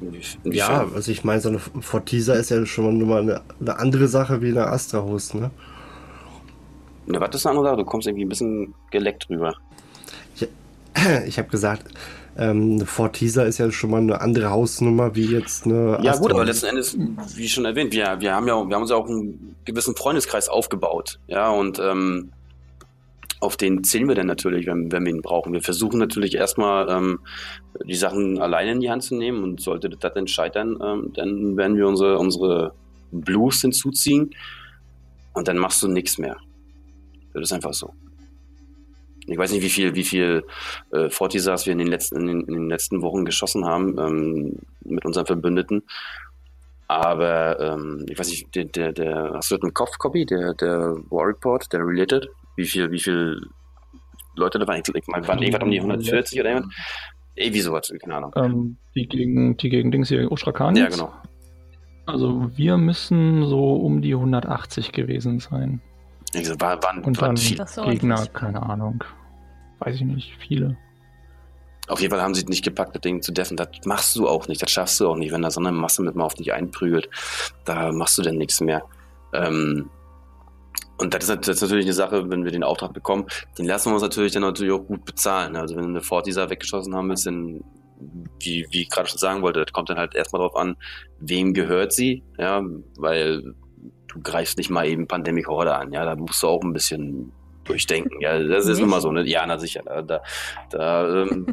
[0.00, 0.52] Inwiefern?
[0.52, 4.42] Ja, also ich meine, so eine Fortisa ist ja schon mal eine, eine andere Sache
[4.42, 5.50] wie eine Astra-Host, ne?
[7.06, 7.76] Ne, was ist eine andere Sache?
[7.78, 9.54] Du kommst irgendwie ein bisschen geleckt rüber.
[10.34, 10.48] Ich,
[11.26, 11.84] ich habe gesagt,
[12.38, 15.98] ähm, eine Fortisa ist ja schon mal eine andere Hausnummer wie jetzt eine.
[16.02, 16.96] Ja, Astra gut, aber letzten Endes,
[17.34, 20.48] wie schon erwähnt, wir, wir haben ja wir haben uns ja auch einen gewissen Freundeskreis
[20.48, 21.18] aufgebaut.
[21.28, 22.32] Ja, und ähm,
[23.40, 25.52] auf den zählen wir dann natürlich, wenn, wenn wir ihn brauchen.
[25.52, 27.20] Wir versuchen natürlich erstmal ähm,
[27.84, 31.56] die Sachen alleine in die Hand zu nehmen und sollte das dann scheitern, ähm, dann
[31.56, 32.72] werden wir unsere, unsere
[33.12, 34.34] Blues hinzuziehen
[35.32, 36.36] und dann machst du nichts mehr.
[37.40, 37.92] Das ist einfach so.
[39.26, 40.44] Ich weiß nicht, wie viel, wie viel
[40.92, 44.58] äh, Fortisas wir in den letzten, in den, in den letzten Wochen geschossen haben ähm,
[44.84, 45.82] mit unseren Verbündeten.
[46.88, 50.54] Aber ähm, ich weiß nicht, der, der, der, hast du das im Kopf, Copy, der,
[50.54, 52.28] der War Report, der Related?
[52.56, 53.40] wie viel, wie viel
[54.34, 54.80] Leute da waren.
[54.80, 56.74] Ich, ich meine, waren irgendwas um die 140 oder irgendwas?
[57.34, 58.32] Irgendwie sowas, keine Ahnung.
[58.36, 60.74] Ähm, die gegen, die gegen Dings hier, Ostrakan?
[60.74, 61.12] Ja, genau.
[62.06, 65.82] Also wir müssen so um die 180 gewesen sein.
[66.34, 69.02] Also war, waren, Und waren dann Gegner, keine Ahnung.
[69.78, 70.76] Weiß ich nicht, viele.
[71.88, 73.56] Auf jeden Fall haben sie es nicht gepackt, das Ding zu deffen.
[73.56, 75.32] Das machst du auch nicht, das schaffst du auch nicht.
[75.32, 77.08] Wenn da so eine Masse mit mal auf dich einprügelt,
[77.64, 78.82] da machst du dann nichts mehr.
[79.32, 79.88] Ähm,
[80.98, 83.26] und das ist, das ist, natürlich eine Sache, wenn wir den Auftrag bekommen,
[83.58, 85.54] den lassen wir uns natürlich dann natürlich auch gut bezahlen.
[85.54, 87.62] Also wenn wir eine Fortisa weggeschossen haben, ist dann,
[88.40, 90.76] wie, wie ich gerade schon sagen wollte, das kommt dann halt erstmal darauf an,
[91.20, 92.62] wem gehört sie, ja,
[92.96, 93.54] weil
[94.16, 97.32] du greifst nicht mal eben Pandemic Horde an, ja, da musst du auch ein bisschen
[97.66, 98.20] durchdenken.
[98.20, 99.26] Ja, das ist immer so, ne?
[99.26, 99.82] Ja, na sicher.
[99.84, 100.22] Da, da,
[100.70, 101.46] da, ähm,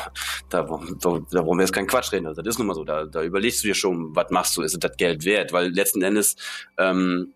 [0.50, 2.26] da, da, da wollen wir jetzt keinen Quatsch reden.
[2.26, 2.84] Also, das ist nun mal so.
[2.84, 4.62] Da, da überlegst du dir schon, was machst du?
[4.62, 5.52] Ist es das Geld wert?
[5.52, 6.36] Weil letzten Endes
[6.76, 7.34] ähm,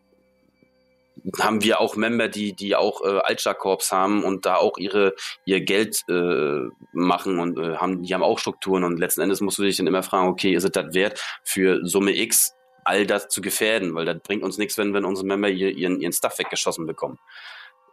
[1.41, 5.61] haben wir auch Member, die, die auch äh, Altschar-Korps haben und da auch ihre, ihr
[5.63, 9.63] Geld äh, machen und äh, haben, die haben auch Strukturen und letzten Endes musst du
[9.63, 13.41] dich dann immer fragen, okay, ist es das wert für Summe X all das zu
[13.41, 17.19] gefährden, weil das bringt uns nichts, wenn, wenn unsere Member ihren, ihren Stuff weggeschossen bekommen.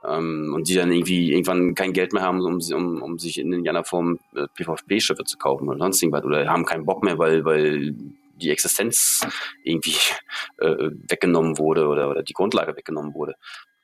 [0.03, 3.51] Ähm, und die dann irgendwie irgendwann kein Geld mehr haben, um, um, um sich in
[3.51, 7.45] irgendeiner Form äh, PvP-Schiffe zu kaufen oder sonst irgendwas oder haben keinen Bock mehr, weil,
[7.45, 7.93] weil
[8.33, 9.25] die Existenz
[9.63, 9.97] irgendwie
[10.57, 13.35] äh, weggenommen wurde oder, oder die Grundlage weggenommen wurde.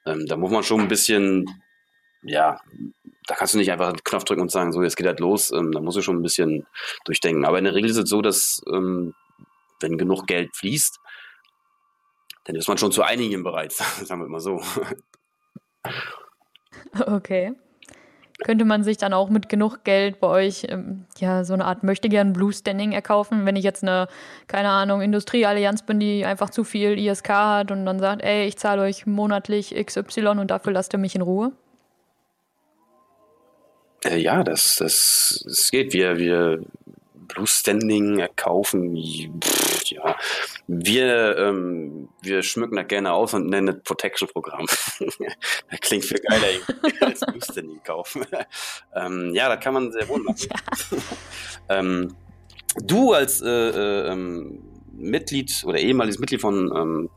[0.06, 1.46] Ähm, da muss man schon ein bisschen,
[2.24, 2.60] ja,
[3.28, 5.52] da kannst du nicht einfach einen Knopf drücken und sagen, so, jetzt geht halt los.
[5.52, 6.65] Ähm, da musst du schon ein bisschen
[7.06, 7.46] durchdenken.
[7.46, 9.13] Aber in der Regel ist es so, dass ähm,
[9.79, 10.99] wenn genug Geld fließt,
[12.45, 14.61] dann ist man schon zu einigen bereit, sagen wir mal so.
[17.05, 17.53] Okay.
[18.43, 21.83] Könnte man sich dann auch mit genug Geld bei euch ähm, ja so eine Art
[21.83, 24.07] möchte gern Blue Standing erkaufen, wenn ich jetzt eine,
[24.47, 28.57] keine Ahnung, Industrieallianz bin, die einfach zu viel ISK hat und dann sagt, ey, ich
[28.57, 31.51] zahle euch monatlich XY und dafür lasst ihr mich in Ruhe?
[34.05, 35.93] Äh, ja, das, das, das geht.
[35.93, 36.61] Wir, wir
[37.45, 39.39] Standing erkaufen.
[39.43, 40.15] Pff, ja,
[40.67, 44.65] wir, ähm, wir schmücken das gerne aus und nennen das Protection-Programm.
[45.69, 46.47] das klingt viel geiler
[47.02, 48.26] als Blue Standing kaufen.
[48.95, 50.47] ähm, ja, das kann man sehr wohl machen.
[50.50, 50.97] Ja.
[51.80, 52.15] ähm,
[52.84, 57.10] du als äh, äh, ähm, Mitglied oder ehemaliges Mitglied von ähm,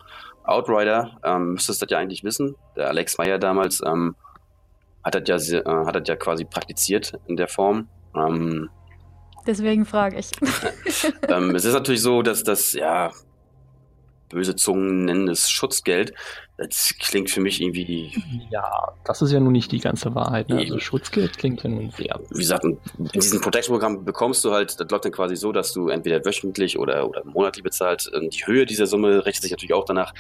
[0.45, 2.57] Outrider ähm, müsstest das ja eigentlich wissen.
[2.77, 4.17] Der Alex Meyer damals ähm,
[5.05, 7.89] hat das ja, äh, hat das ja quasi praktiziert in der Form.
[8.15, 8.71] Ähm,
[9.51, 10.31] Deswegen frage ich.
[11.29, 13.11] ähm, es ist natürlich so, dass das, ja,
[14.29, 16.15] böse Zungen nennen es Schutzgeld.
[16.57, 18.13] Das klingt für mich irgendwie.
[18.51, 20.49] Ja, das ist ja nun nicht die ganze Wahrheit.
[20.51, 20.59] Ne?
[20.59, 22.21] Also Schutzgeld klingt ja nun sehr.
[22.31, 22.79] Wie gesagt, in
[23.13, 27.09] diesem Protection-Programm bekommst du halt, das läuft dann quasi so, dass du entweder wöchentlich oder,
[27.09, 28.09] oder monatlich bezahlst.
[28.15, 30.15] Die Höhe dieser Summe rechnet sich natürlich auch danach,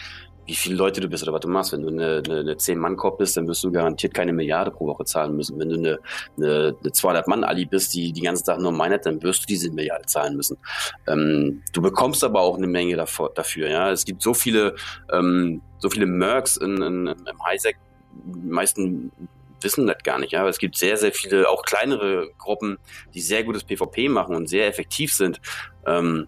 [0.50, 1.72] wie viele Leute du bist oder was du machst.
[1.72, 5.04] Wenn du eine, eine, eine 10-Mann-Korb bist, dann wirst du garantiert keine Milliarde pro Woche
[5.04, 5.60] zahlen müssen.
[5.60, 5.98] Wenn du eine,
[6.36, 10.06] eine, eine 200-Mann-Ali bist, die die ganze Zeit nur meinert, dann wirst du diese Milliarde
[10.06, 10.58] zahlen müssen.
[11.06, 13.70] Ähm, du bekommst aber auch eine Menge davor, dafür.
[13.70, 14.74] Ja, Es gibt so viele,
[15.12, 17.76] ähm, so viele Mercs in, in, im Highsec,
[18.12, 19.12] die meisten
[19.60, 20.32] wissen das gar nicht.
[20.32, 20.40] Ja?
[20.40, 22.78] Aber es gibt sehr, sehr viele, auch kleinere Gruppen,
[23.14, 25.40] die sehr gutes PvP machen und sehr effektiv sind.
[25.86, 26.26] Ähm,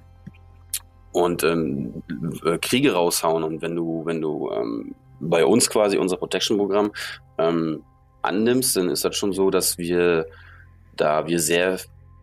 [1.12, 2.02] und ähm,
[2.44, 3.44] äh, Kriege raushauen.
[3.44, 6.92] Und wenn du, wenn du ähm, bei uns quasi unser Protection-Programm
[7.38, 7.82] ähm,
[8.22, 10.26] annimmst, dann ist das schon so, dass wir,
[10.96, 11.78] da wir sehr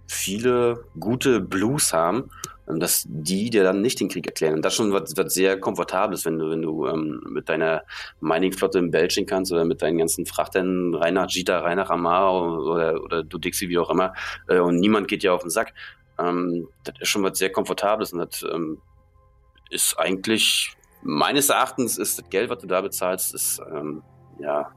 [0.08, 2.30] viele gute Blues haben,
[2.68, 4.56] ähm, dass die dir dann nicht den Krieg erklären.
[4.56, 7.84] Und das schon was, was sehr komfortables, wenn du, wenn du ähm, mit deiner
[8.22, 12.60] Mining-Flotte im Belgien kannst oder mit deinen ganzen Frachtern rein nach Jita, rein nach Amar
[12.60, 14.14] oder, oder du Dixie, wie auch immer,
[14.48, 15.74] äh, und niemand geht dir auf den Sack.
[16.20, 18.82] Ähm, das ist schon was sehr Komfortables und das ähm,
[19.70, 24.02] ist eigentlich, meines Erachtens ist das Geld, was du da bezahlst, ist, ähm,
[24.40, 24.72] ja,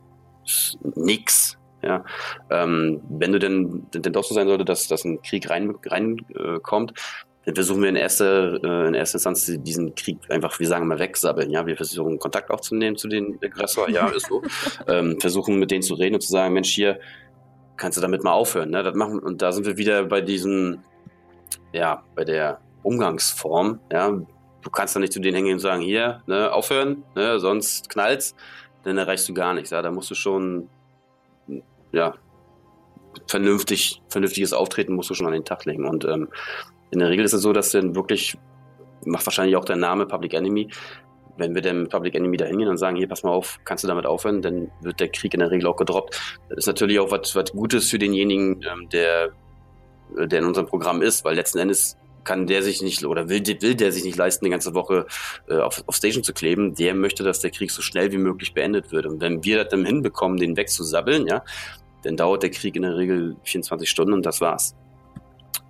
[0.45, 1.59] ist nix.
[1.85, 2.05] Ja,
[2.49, 6.25] ähm, wenn du denn, denn doch so sein sollte, dass, dass ein Krieg reinkommt, rein,
[6.37, 6.93] äh, kommt,
[7.45, 11.01] dann versuchen wir in erster, äh, in erster Instanz diesen Krieg einfach, wir sagen mal,
[11.01, 11.51] wegsabbeln.
[11.51, 13.89] Ja, wir versuchen Kontakt aufzunehmen zu den Aggressor.
[13.91, 14.43] Ja, ist so.
[14.87, 17.01] ähm, versuchen mit denen zu reden und zu sagen, Mensch, hier
[17.77, 18.71] kannst du damit mal aufhören.
[18.71, 18.83] Ne?
[18.85, 20.85] Das machen und da sind wir wieder bei diesen,
[21.73, 23.81] ja, bei der Umgangsform.
[23.91, 27.89] Ja, du kannst da nicht zu denen hängen und sagen, hier, ne, aufhören, ne, sonst
[27.89, 28.35] knallt's,
[28.85, 29.71] dann erreichst du gar nichts.
[29.71, 30.69] Ja, da musst du schon,
[31.93, 32.15] ja,
[33.27, 35.87] vernünftig, vernünftiges Auftreten musst du schon an den Tag legen.
[35.87, 36.29] Und ähm,
[36.91, 38.37] in der Regel ist es so, dass dann wirklich,
[39.05, 40.69] macht wahrscheinlich auch der Name Public Enemy,
[41.37, 43.85] wenn wir dann mit Public Enemy da hingehen und sagen, hier, pass mal auf, kannst
[43.85, 46.39] du damit aufhören, dann wird der Krieg in der Regel auch gedroppt.
[46.49, 49.31] Das ist natürlich auch was, was Gutes für denjenigen, ähm, der,
[50.17, 53.75] der in unserem Programm ist, weil letzten Endes kann der sich nicht oder will, will
[53.75, 55.07] der sich nicht leisten, die ganze Woche
[55.49, 56.75] äh, auf, auf Station zu kleben.
[56.75, 59.07] Der möchte, dass der Krieg so schnell wie möglich beendet wird.
[59.07, 61.43] Und wenn wir das dann hinbekommen, den wegzusabbeln, ja,
[62.03, 64.75] dann dauert der Krieg in der Regel 24 Stunden und das war's.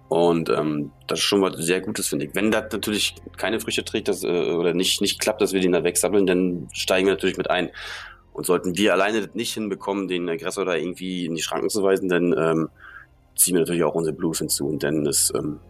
[0.09, 2.35] Und ähm, das ist schon was sehr Gutes, finde ich.
[2.35, 5.73] Wenn das natürlich keine Früchte trägt das, äh, oder nicht, nicht klappt, dass wir den
[5.73, 7.71] da wegsabbeln, dann steigen wir natürlich mit ein.
[8.35, 11.83] Und sollten wir alleine das nicht hinbekommen, den Aggressor da irgendwie in die Schranken zu
[11.83, 12.69] weisen, dann ähm,
[13.37, 15.61] ziehen wir natürlich auch unsere Blues hinzu und dann das ähm,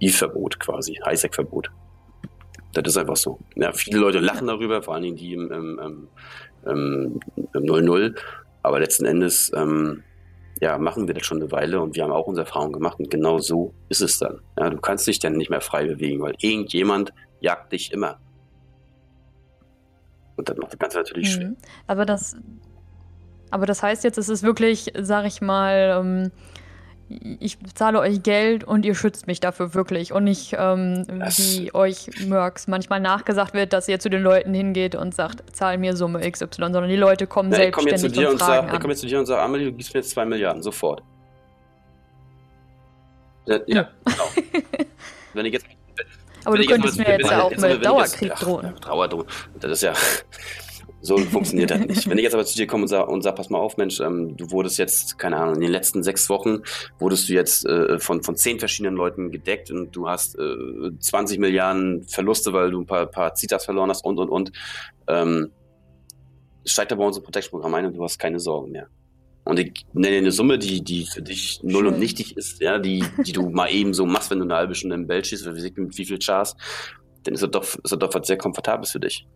[0.00, 1.70] Eve-Verbot quasi, Highsec-Verbot.
[2.74, 3.38] Das ist einfach so.
[3.54, 6.08] Ja, viele Leute lachen darüber, vor allen Dingen die im, im,
[6.66, 8.16] im, im 0-0.
[8.62, 10.02] Aber letzten Endes ähm,
[10.62, 13.10] ja, machen wir das schon eine Weile und wir haben auch unsere Erfahrungen gemacht und
[13.10, 14.40] genau so ist es dann.
[14.56, 18.20] Ja, du kannst dich dann nicht mehr frei bewegen, weil irgendjemand jagt dich immer.
[20.36, 21.40] Und das macht das Ganze natürlich mhm.
[21.40, 21.52] schwer.
[21.88, 22.36] Aber das,
[23.50, 26.30] aber das heißt jetzt, es ist wirklich, sag ich mal, ähm,
[27.40, 32.08] ich zahle euch Geld und ihr schützt mich dafür wirklich und nicht ähm, wie euch
[32.26, 36.20] Mercs manchmal nachgesagt wird, dass ihr zu den Leuten hingeht und sagt, zahl mir Summe
[36.20, 38.66] XY, sondern die Leute kommen Na, selbstständig ich komm jetzt zu dir und, und fragen
[38.66, 40.62] sag, Ich komme jetzt zu dir und sage, Amelie, du gibst mir jetzt zwei Milliarden,
[40.62, 41.02] sofort.
[43.46, 43.88] Ja, ja.
[44.04, 44.28] genau.
[45.34, 45.66] wenn ich jetzt
[46.44, 48.74] aber du könntest mir jetzt ja auch mit Dauerkrieg drohen.
[48.80, 49.26] Dauerdrohen.
[49.60, 49.92] Das ist ja,
[51.02, 52.08] so funktioniert das nicht.
[52.08, 54.00] Wenn ich jetzt aber zu dir komme und sage, und sag, pass mal auf, Mensch,
[54.00, 56.62] ähm, du wurdest jetzt, keine Ahnung, in den letzten sechs Wochen
[57.00, 61.40] wurdest du jetzt äh, von, von zehn verschiedenen Leuten gedeckt und du hast äh, 20
[61.40, 64.52] Milliarden Verluste, weil du ein paar, paar Zitas verloren hast und, und, und.
[65.08, 65.50] Ähm,
[66.64, 68.86] steigt da bei uns im Protection-Programm ein und du hast keine Sorgen mehr.
[69.44, 71.94] Und ich nenne eine Summe, die, die für dich null Schön.
[71.94, 74.76] und nichtig ist, ja, die, die du mal eben so machst, wenn du eine halbe
[74.76, 76.56] Stunde im Bell schießt, oder mit wie viel Chars,
[77.24, 79.26] dann ist das doch, ist das doch was sehr Komfortables für dich.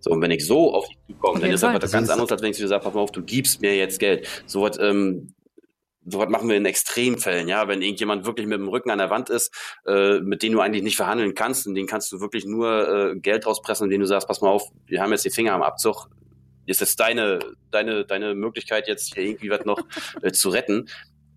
[0.00, 2.42] So, und wenn ich so auf dich zukomme, dann ist das was ganz anderes, als
[2.42, 4.28] wenn ich dir sage, pass mal auf, du gibst mir jetzt Geld.
[4.46, 5.34] So was, ähm,
[6.10, 7.68] so was machen wir in Extremfällen, ja.
[7.68, 9.52] Wenn irgendjemand wirklich mit dem Rücken an der Wand ist,
[9.86, 13.18] äh, mit dem du eigentlich nicht verhandeln kannst, und den kannst du wirklich nur äh,
[13.18, 16.08] Geld rauspressen, indem du sagst, pass mal auf, wir haben jetzt die Finger am Abzug,
[16.66, 19.80] ist jetzt deine, deine, deine Möglichkeit, jetzt hier irgendwie was noch
[20.22, 20.88] äh, zu retten.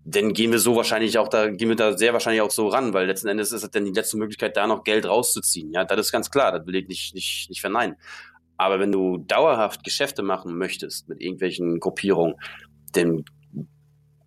[0.04, 2.92] Dann gehen wir so wahrscheinlich auch da, gehen wir da sehr wahrscheinlich auch so ran,
[2.92, 5.72] weil letzten Endes ist es dann die letzte Möglichkeit, da noch Geld rauszuziehen.
[5.72, 7.96] Ja, das ist ganz klar, das will ich nicht, nicht, nicht verneinen.
[8.62, 12.36] Aber wenn du dauerhaft Geschäfte machen möchtest mit irgendwelchen Gruppierungen,
[12.92, 13.24] dann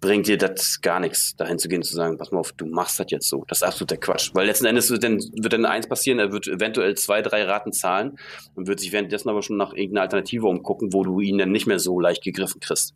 [0.01, 2.67] bringt dir das gar nichts, dahin zu gehen und zu sagen, pass mal auf, du
[2.67, 3.43] machst das jetzt so.
[3.47, 4.29] Das ist absoluter Quatsch.
[4.33, 7.73] Weil letzten Endes wird dann, wird dann eins passieren, er wird eventuell zwei, drei Raten
[7.73, 8.17] zahlen
[8.53, 11.65] und wird sich währenddessen aber schon nach irgendeiner Alternative umgucken, wo du ihn dann nicht
[11.65, 12.93] mehr so leicht gegriffen kriegst.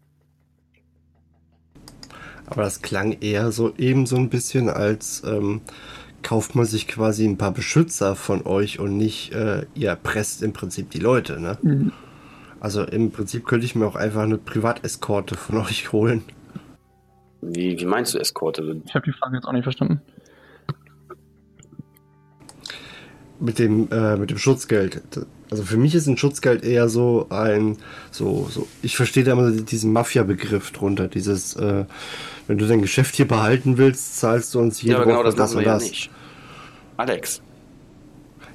[2.45, 5.61] Aber das klang eher so eben so ein bisschen als ähm,
[6.23, 10.53] kauft man sich quasi ein paar Beschützer von euch und nicht, äh, ihr erpresst im
[10.53, 11.57] Prinzip die Leute, ne?
[11.61, 11.91] Mhm.
[12.59, 16.23] Also im Prinzip könnte ich mir auch einfach eine Privateskorte von euch holen.
[17.41, 18.81] Wie, wie meinst du Eskorte?
[18.85, 20.01] Ich habe die Frage jetzt auch nicht verstanden.
[23.39, 25.01] Mit dem, äh, mit dem Schutzgeld.
[25.49, 27.77] Also für mich ist ein Schutzgeld eher so ein,
[28.11, 31.85] so, so, ich verstehe da immer diesen Mafia-Begriff drunter, dieses, äh,
[32.47, 35.55] wenn du dein Geschäft hier behalten willst, zahlst du uns jede ja, genau das, das
[35.55, 35.83] und das.
[35.83, 36.11] Ja nicht.
[36.97, 37.41] Alex.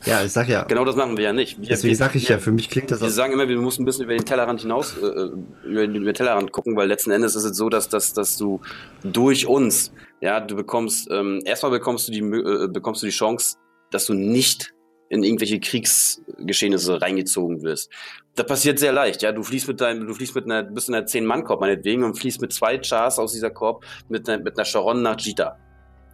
[0.04, 0.64] Ja, ich sag ja.
[0.64, 1.58] Genau das machen wir ja nicht.
[1.60, 3.84] Wir, Deswegen sag ich ja, für mich klingt das Wir sagen immer, wir müssen ein
[3.86, 5.30] bisschen über den Tellerrand hinaus, äh, äh,
[5.64, 8.60] über den Tellerrand gucken, weil letzten Endes ist es so, dass, dass, dass du
[9.02, 13.56] durch uns, ja, du bekommst, ähm, erstmal bekommst du die, äh, bekommst du die Chance,
[13.94, 14.74] dass du nicht
[15.08, 17.90] in irgendwelche Kriegsgeschehnisse reingezogen wirst.
[18.34, 19.30] Das passiert sehr leicht, ja.
[19.30, 22.40] Du fließt mit deinem, du fließt mit einer, bist in einer Zehn-Mann-Korb meinetwegen und fließt
[22.40, 25.56] mit zwei Chars aus dieser Korb mit einer, mit einer Charon nach Jita.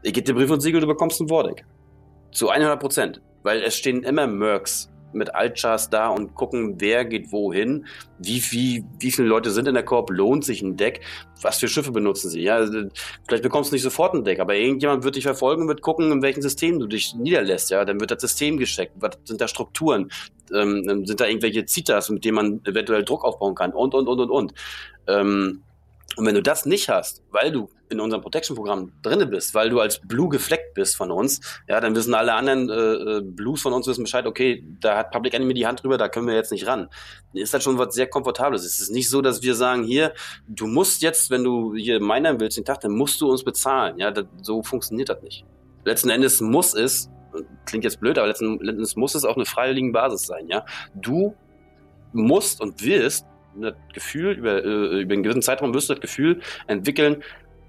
[0.03, 1.65] Ich gebe dir Brief und Siegel, du bekommst einen Wordek.
[2.33, 3.23] Zu 100 Prozent.
[3.43, 7.87] Weil es stehen immer Mercs mit Altchars da und gucken, wer geht wohin,
[8.19, 11.01] wie, wie, wie viele Leute sind in der Korb, lohnt sich ein Deck,
[11.43, 12.43] was für Schiffe benutzen sie.
[12.43, 12.89] Ja, also,
[13.27, 16.13] vielleicht bekommst du nicht sofort ein Deck, aber irgendjemand wird dich verfolgen und wird gucken,
[16.13, 17.71] in welchem System du dich niederlässt.
[17.71, 20.11] Ja, dann wird das System gecheckt, was sind da Strukturen,
[20.55, 24.21] ähm, sind da irgendwelche Zitas, mit denen man eventuell Druck aufbauen kann und, und, und,
[24.21, 24.55] und, und.
[25.07, 25.63] Ähm,
[26.17, 29.81] Und wenn du das nicht hast, weil du in unserem Protection-Programm drinne bist, weil du
[29.81, 33.73] als Blue gefleckt bist von uns, ja, dann wissen alle anderen äh, äh, Blues von
[33.73, 36.53] uns wissen Bescheid, okay, da hat Public Enemy die Hand drüber, da können wir jetzt
[36.53, 36.89] nicht ran.
[37.33, 38.65] Ist halt schon was sehr Komfortables.
[38.65, 40.13] Es ist nicht so, dass wir sagen, hier,
[40.47, 43.99] du musst jetzt, wenn du hier meinen willst den Tag, dann musst du uns bezahlen.
[43.99, 45.45] Ja, das, so funktioniert das nicht.
[45.85, 47.11] Letzten Endes muss es,
[47.67, 50.65] klingt jetzt blöd, aber letzten Endes muss es auf eine freiwilligen Basis sein, ja.
[50.95, 51.35] Du
[52.13, 53.27] musst und wirst
[53.57, 57.23] das Gefühl, über, äh, über einen gewissen Zeitraum wirst du das Gefühl entwickeln,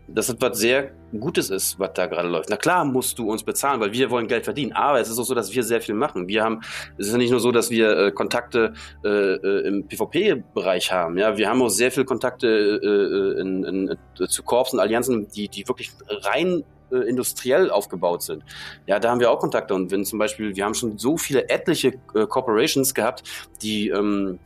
[0.07, 2.49] dass das was sehr Gutes ist, was da gerade läuft.
[2.49, 4.71] Na klar musst du uns bezahlen, weil wir wollen Geld verdienen.
[4.71, 6.27] Aber es ist auch so, dass wir sehr viel machen.
[6.27, 6.61] Wir haben,
[6.97, 11.17] es ist ja nicht nur so, dass wir äh, Kontakte äh, äh im PvP-Bereich haben.
[11.17, 14.79] Ja, wir haben auch sehr viel Kontakte äh, äh in, in, in, zu Korps und
[14.79, 18.43] Allianzen, die, die wirklich rein äh, industriell aufgebaut sind.
[18.85, 19.73] Ja, da haben wir auch Kontakte.
[19.73, 23.23] Und wenn zum Beispiel, wir haben schon so viele etliche äh, Corporations gehabt,
[23.61, 24.39] die ähm,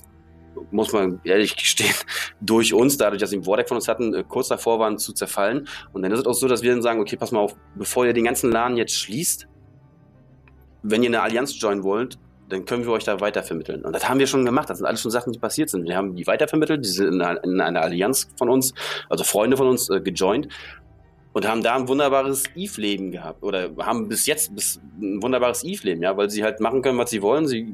[0.72, 1.94] muss man ehrlich gestehen,
[2.42, 5.14] durch uns, dadurch, dass sie ein Vordeck von uns hatten, äh, kurz davor waren zu
[5.14, 5.68] zerfallen.
[5.94, 8.06] Und dann ist es auch so, dass wir dann sagen, okay, pass mal auf, bevor
[8.06, 9.48] ihr den ganzen Laden jetzt schließt,
[10.84, 13.84] wenn ihr eine Allianz joinen wollt, dann können wir euch da weitervermitteln.
[13.84, 14.70] Und das haben wir schon gemacht.
[14.70, 15.88] Das sind alles schon Sachen, die passiert sind.
[15.88, 18.74] Wir haben die weitervermittelt, die sind in einer, in einer Allianz von uns,
[19.10, 20.48] also Freunde von uns, äh, gejoint
[21.36, 26.02] und haben da ein wunderbares Eve-Leben gehabt oder haben bis jetzt bis ein wunderbares Eve-Leben,
[26.02, 27.46] ja, weil sie halt machen können, was sie wollen.
[27.46, 27.74] Sie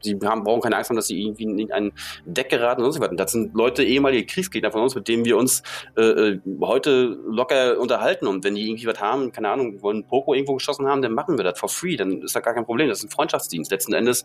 [0.00, 1.92] sie haben, brauchen keine Angst haben, dass sie irgendwie in ein
[2.24, 3.14] Deck geraten und so weiter.
[3.16, 5.62] Das sind Leute, ehemalige Kriegsgegner von uns, mit denen wir uns
[5.96, 8.26] äh, äh, heute locker unterhalten.
[8.26, 11.36] Und wenn die irgendwie was haben, keine Ahnung, wollen Poco irgendwo geschossen haben, dann machen
[11.36, 11.96] wir das for free.
[11.96, 12.88] Dann ist das gar kein Problem.
[12.88, 13.70] Das ist ein Freundschaftsdienst.
[13.70, 14.24] Letzten Endes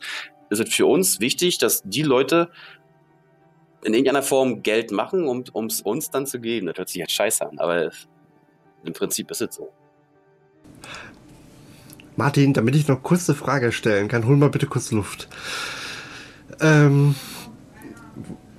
[0.49, 2.49] ist es für uns wichtig, dass die Leute
[3.83, 6.67] in irgendeiner Form Geld machen, um es uns dann zu geben.
[6.67, 7.91] Das hört sich jetzt scheiße an, aber
[8.83, 9.71] im Prinzip ist es so.
[12.15, 15.27] Martin, damit ich noch kurz eine Frage stellen kann, hol mal bitte kurz Luft.
[16.59, 17.15] Ähm,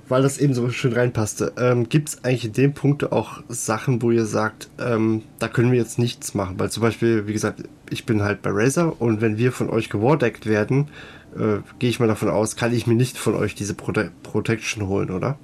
[0.09, 1.53] weil das eben so schön reinpasste.
[1.57, 5.71] Ähm, Gibt es eigentlich in dem Punkt auch Sachen, wo ihr sagt, ähm, da können
[5.71, 6.59] wir jetzt nichts machen?
[6.59, 9.89] Weil zum Beispiel, wie gesagt, ich bin halt bei Razer und wenn wir von euch
[9.89, 10.89] gewardeckt werden,
[11.35, 14.87] äh, gehe ich mal davon aus, kann ich mir nicht von euch diese Prote Protection
[14.87, 15.37] holen, oder?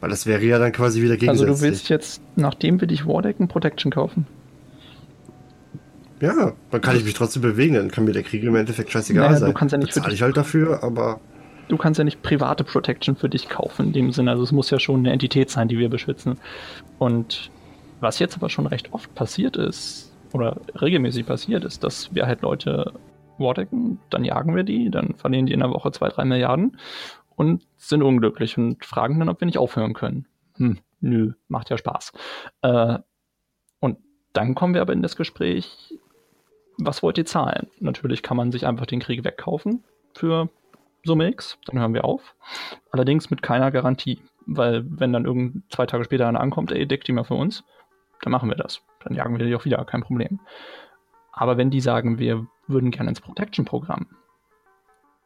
[0.00, 1.48] Weil das wäre ja dann quasi wieder gegensätzlich.
[1.48, 4.26] Also du willst jetzt, nachdem wir dich wardecken, Protection kaufen?
[6.20, 9.26] Ja, dann kann ich mich trotzdem bewegen, dann kann mir der Krieg im Endeffekt scheißegal
[9.26, 9.50] naja, sein.
[9.50, 11.20] Du kannst ja nicht Bezahle ich halt dafür, aber.
[11.68, 14.32] Du kannst ja nicht private Protection für dich kaufen in dem Sinne.
[14.32, 16.38] Also es muss ja schon eine Entität sein, die wir beschützen.
[16.98, 17.50] Und
[18.00, 22.42] was jetzt aber schon recht oft passiert ist, oder regelmäßig passiert ist, dass wir halt
[22.42, 22.92] Leute
[23.38, 26.76] wardecken, dann jagen wir die, dann verlieren die in der Woche zwei, drei Milliarden
[27.36, 30.26] und sind unglücklich und fragen dann, ob wir nicht aufhören können.
[30.56, 32.12] Hm, nö, macht ja Spaß.
[32.62, 32.98] Äh,
[33.80, 33.98] und
[34.32, 35.94] dann kommen wir aber in das Gespräch,
[36.84, 37.68] was wollt ihr zahlen?
[37.78, 40.48] Natürlich kann man sich einfach den Krieg wegkaufen für
[41.04, 42.34] Summe X, dann hören wir auf.
[42.90, 47.08] Allerdings mit keiner Garantie, weil wenn dann irgend zwei Tage später einer ankommt, ey, deckt
[47.08, 47.64] die mal für uns,
[48.22, 48.82] dann machen wir das.
[49.02, 50.40] Dann jagen wir die auch wieder, kein Problem.
[51.32, 54.08] Aber wenn die sagen, wir würden gerne ins Protection-Programm,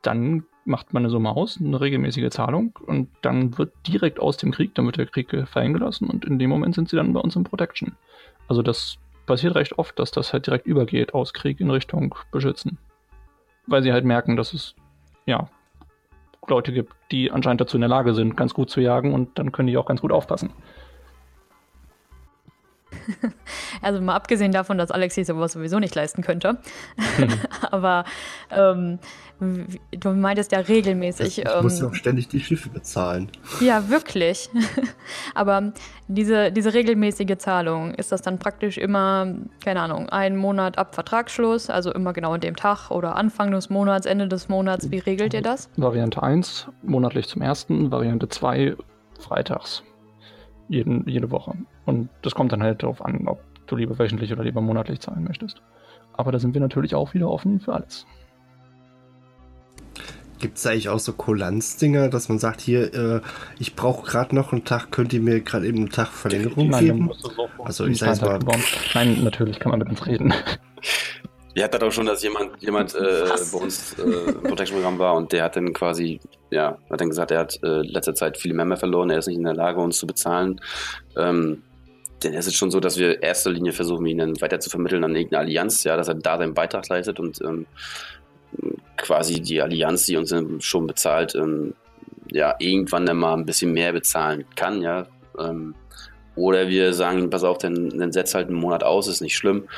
[0.02, 4.52] dann macht man eine Summe aus, eine regelmäßige Zahlung und dann wird direkt aus dem
[4.52, 7.20] Krieg, dann wird der Krieg fallen gelassen und in dem Moment sind sie dann bei
[7.20, 7.96] uns im Protection.
[8.48, 12.78] Also das passiert recht oft, dass das halt direkt übergeht aus Krieg in Richtung Beschützen.
[13.66, 14.74] Weil sie halt merken, dass es,
[15.26, 15.48] ja,
[16.46, 19.52] Leute gibt, die anscheinend dazu in der Lage sind, ganz gut zu jagen und dann
[19.52, 20.50] können die auch ganz gut aufpassen.
[23.82, 26.58] Also mal abgesehen davon, dass Alex sich sowas sowieso nicht leisten könnte.
[27.18, 27.28] Mhm.
[27.70, 28.04] Aber
[28.50, 28.98] ähm,
[29.40, 31.38] du meintest ja regelmäßig.
[31.38, 33.30] Ich muss ähm, auch ständig die Schiffe bezahlen.
[33.60, 34.48] Ja, wirklich.
[35.34, 35.72] Aber
[36.08, 41.70] diese, diese regelmäßige Zahlung, ist das dann praktisch immer, keine Ahnung, ein Monat ab Vertragsschluss,
[41.70, 44.90] also immer genau an dem Tag oder Anfang des Monats, Ende des Monats?
[44.90, 45.68] Wie regelt ihr das?
[45.76, 48.76] Variante 1, monatlich zum ersten, Variante 2,
[49.18, 49.82] freitags.
[50.68, 51.54] Jeden, jede Woche.
[51.84, 55.24] Und das kommt dann halt darauf an, ob du lieber wöchentlich oder lieber monatlich zahlen
[55.24, 55.62] möchtest.
[56.14, 58.06] Aber da sind wir natürlich auch wieder offen für alles.
[60.38, 63.20] Gibt es eigentlich auch so Kulanzdinger, dass man sagt, hier, äh,
[63.58, 66.84] ich brauche gerade noch einen Tag, könnt ihr mir gerade eben einen Tag Verlängerung Nein,
[66.84, 67.10] geben?
[67.62, 68.38] also ich sage mal.
[68.94, 70.34] Nein, natürlich kann man mit uns reden.
[71.54, 75.32] Wir hatten auch schon, dass jemand, jemand äh, bei uns äh, im Protection-Programm war und
[75.32, 78.76] der hat dann quasi, ja, hat dann gesagt, er hat äh, letzter Zeit viele Member
[78.76, 80.60] verloren, er ist nicht in der Lage, uns zu bezahlen.
[81.16, 81.62] Ähm,
[82.24, 84.68] denn es ist schon so, dass wir in erster Linie versuchen, ihn dann weiter zu
[84.68, 87.66] vermitteln an irgendeine Allianz, ja, dass er da seinen Beitrag leistet und ähm,
[88.96, 91.74] quasi die Allianz, die uns schon bezahlt, ähm,
[92.32, 95.06] ja, irgendwann dann mal ein bisschen mehr bezahlen kann, ja.
[95.38, 95.74] Ähm,
[96.36, 99.68] oder wir sagen, pass auf, dann, dann setz halt einen Monat aus, ist nicht schlimm.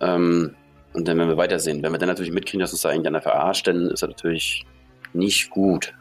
[0.00, 0.54] Ähm,
[0.98, 1.80] und dann werden wir weitersehen.
[1.82, 4.66] Wenn wir dann natürlich mitkriegen, dass uns da irgendeiner verarscht, dann ist das natürlich
[5.12, 5.94] nicht gut.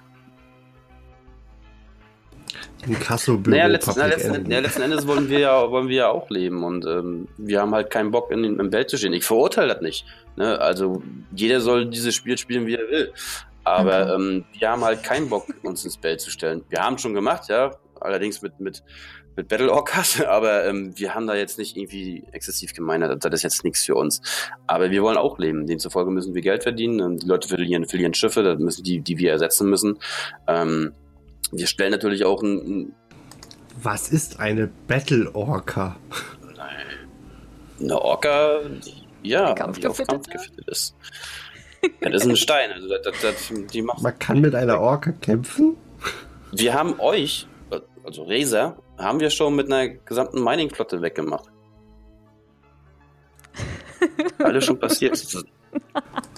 [2.84, 6.10] Ein kasso naja, letzten, na, letzten, ja, letzten Endes wollen wir ja, wollen wir ja
[6.10, 9.14] auch leben und ähm, wir haben halt keinen Bock in, im Welt zu stehen.
[9.14, 10.06] Ich verurteile das nicht.
[10.36, 10.60] Ne?
[10.60, 13.14] Also jeder soll dieses Spiel spielen, wie er will.
[13.66, 14.16] Aber okay.
[14.16, 16.64] ähm, wir haben halt keinen Bock, uns ins Bett zu stellen.
[16.70, 18.82] Wir haben schon gemacht, ja, allerdings mit, mit,
[19.38, 23.24] mit Battle Orcas, aber ähm, wir haben da jetzt nicht irgendwie exzessiv gemeinert.
[23.24, 24.22] Das ist jetzt nichts für uns.
[24.66, 25.68] Aber wir wollen auch leben.
[25.68, 27.00] Demzufolge müssen wir Geld verdienen.
[27.00, 30.00] Und die Leute verlieren, verlieren Schiffe, das müssen die, die wir ersetzen müssen.
[30.48, 30.94] Ähm,
[31.52, 32.96] wir stellen natürlich auch ein, ein
[33.82, 35.96] Was ist eine Battle Orca?
[37.80, 38.62] Eine Orca,
[39.22, 40.96] ja, die auf Kampf gefittet ist.
[42.02, 42.72] Ja, das ist ein Stein.
[42.72, 45.78] Also das, das, die macht Man kann mit einer Orca kämpfen?
[46.52, 47.48] Wir haben euch,
[48.04, 51.50] also Razer, haben wir schon mit einer gesamten Mining-Flotte weggemacht.
[54.40, 55.22] Alles schon passiert.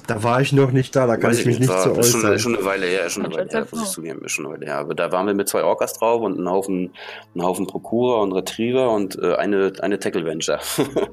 [0.07, 2.21] Da war ich noch nicht da, da kann Weiß ich mich nicht, nicht so äußern.
[2.21, 4.65] Schon, schon eine Weile her, schon eine Weile her, muss ich zugeben, schon eine Weile
[4.65, 4.77] her.
[4.79, 6.95] Aber da waren wir mit zwei Orcas drauf und einen Haufen,
[7.35, 10.59] einen Haufen Procurer und Retriever und äh, eine, eine Tackle Venture.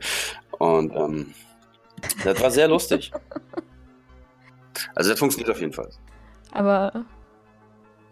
[0.59, 1.35] und ähm,
[2.25, 3.13] das war sehr lustig.
[4.95, 5.91] Also das funktioniert auf jeden Fall.
[6.53, 7.05] Aber,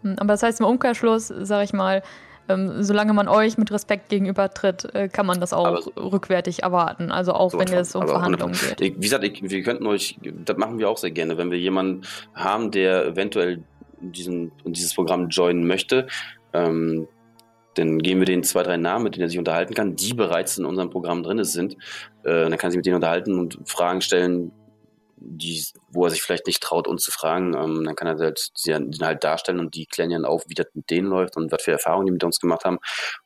[0.03, 2.03] hm, aber das heißt im Umkehrschluss, sage ich mal,
[2.49, 7.11] ähm, solange man euch mit Respekt gegenübertritt, äh, kann man das auch so, rückwärtig erwarten.
[7.11, 8.79] Also auch so wenn es um Verhandlungen geht.
[8.79, 12.01] wie gesagt, ich, wir könnten euch, das machen wir auch sehr gerne, wenn wir jemanden
[12.33, 13.63] haben, der eventuell
[13.99, 16.07] diesen, dieses Programm joinen möchte.
[16.53, 17.07] Ähm,
[17.75, 20.57] dann geben wir denen zwei, drei Namen, mit denen er sich unterhalten kann, die bereits
[20.57, 21.73] in unserem Programm drin sind.
[22.23, 24.51] Äh, dann kann sich mit denen unterhalten und Fragen stellen,
[25.17, 25.63] die,
[25.95, 28.73] wo er sich vielleicht nicht traut, uns zu fragen, ähm, dann kann er halt, sie
[28.73, 31.71] halt darstellen und die klären dann auf, wie das mit denen läuft und was für
[31.71, 32.79] Erfahrungen die mit uns gemacht haben.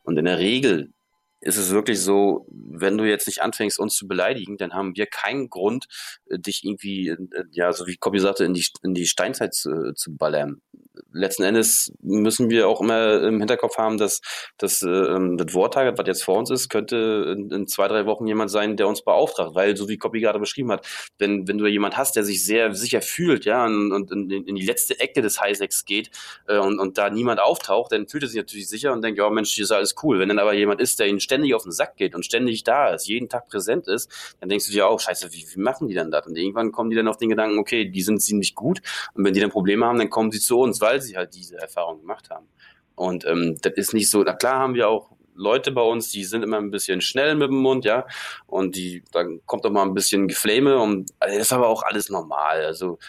[0.04, 0.94] Und in der Regel
[1.42, 5.06] ist es wirklich so, wenn du jetzt nicht anfängst, uns zu beleidigen, dann haben wir
[5.06, 5.88] keinen Grund,
[6.30, 7.18] äh, dich irgendwie, äh,
[7.52, 10.62] ja, so wie Copy sagte, in die, in die Steinzeit zu, zu ballern
[11.12, 14.22] letzten Endes müssen wir auch immer im Hinterkopf haben, dass,
[14.58, 18.28] dass äh, das Wartarget, was jetzt vor uns ist, könnte in, in, zwei, drei Wochen
[18.28, 19.56] jemand sein, der uns beauftragt.
[19.56, 20.88] Weil, so wie Copy gerade beschrieben hat,
[21.18, 24.56] wenn, wenn du jemand hast, der sich sehr sicher fühlt, ja, und, und in, in,
[24.56, 26.12] die letzte Ecke des Highsex geht
[26.48, 29.30] äh, und, und da niemand auftaucht, dann fühlt er sich natürlich sicher und denkt, ja
[29.30, 30.20] Mensch, hier ist alles cool.
[30.20, 32.94] Wenn dann aber jemand ist, der ihnen ständig auf den Sack geht und ständig da
[32.94, 35.96] ist, jeden Tag präsent ist, dann denkst du dir auch, scheiße, wie, wie machen die
[35.96, 36.28] dann das?
[36.28, 38.82] Und irgendwann kommen die dann auf den Gedanken, okay, die sind ziemlich gut
[39.14, 41.58] und wenn die dann Probleme haben, dann kommen sie zu uns, weil sie halt diese
[41.58, 42.48] Erfahrung gemacht haben.
[42.96, 46.26] Und ähm, das ist nicht so, na klar haben wir auch Leute bei uns, die
[46.26, 48.06] sind immer ein bisschen schnell mit dem Mund, ja,
[48.48, 51.84] und die, dann kommt auch mal ein bisschen Geflame und also das ist aber auch
[51.84, 52.66] alles normal.
[52.66, 53.00] Also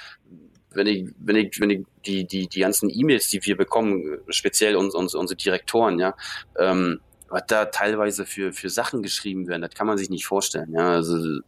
[0.73, 4.77] wenn ich, wenn ich, wenn ich die, die, die ganzen E-Mails, die wir bekommen, speziell
[4.77, 6.15] uns, uns, unsere Direktoren, ja,
[6.59, 10.73] ähm, was da teilweise für, für Sachen geschrieben werden, das kann man sich nicht vorstellen,
[10.73, 10.93] ja.
[10.93, 11.41] Also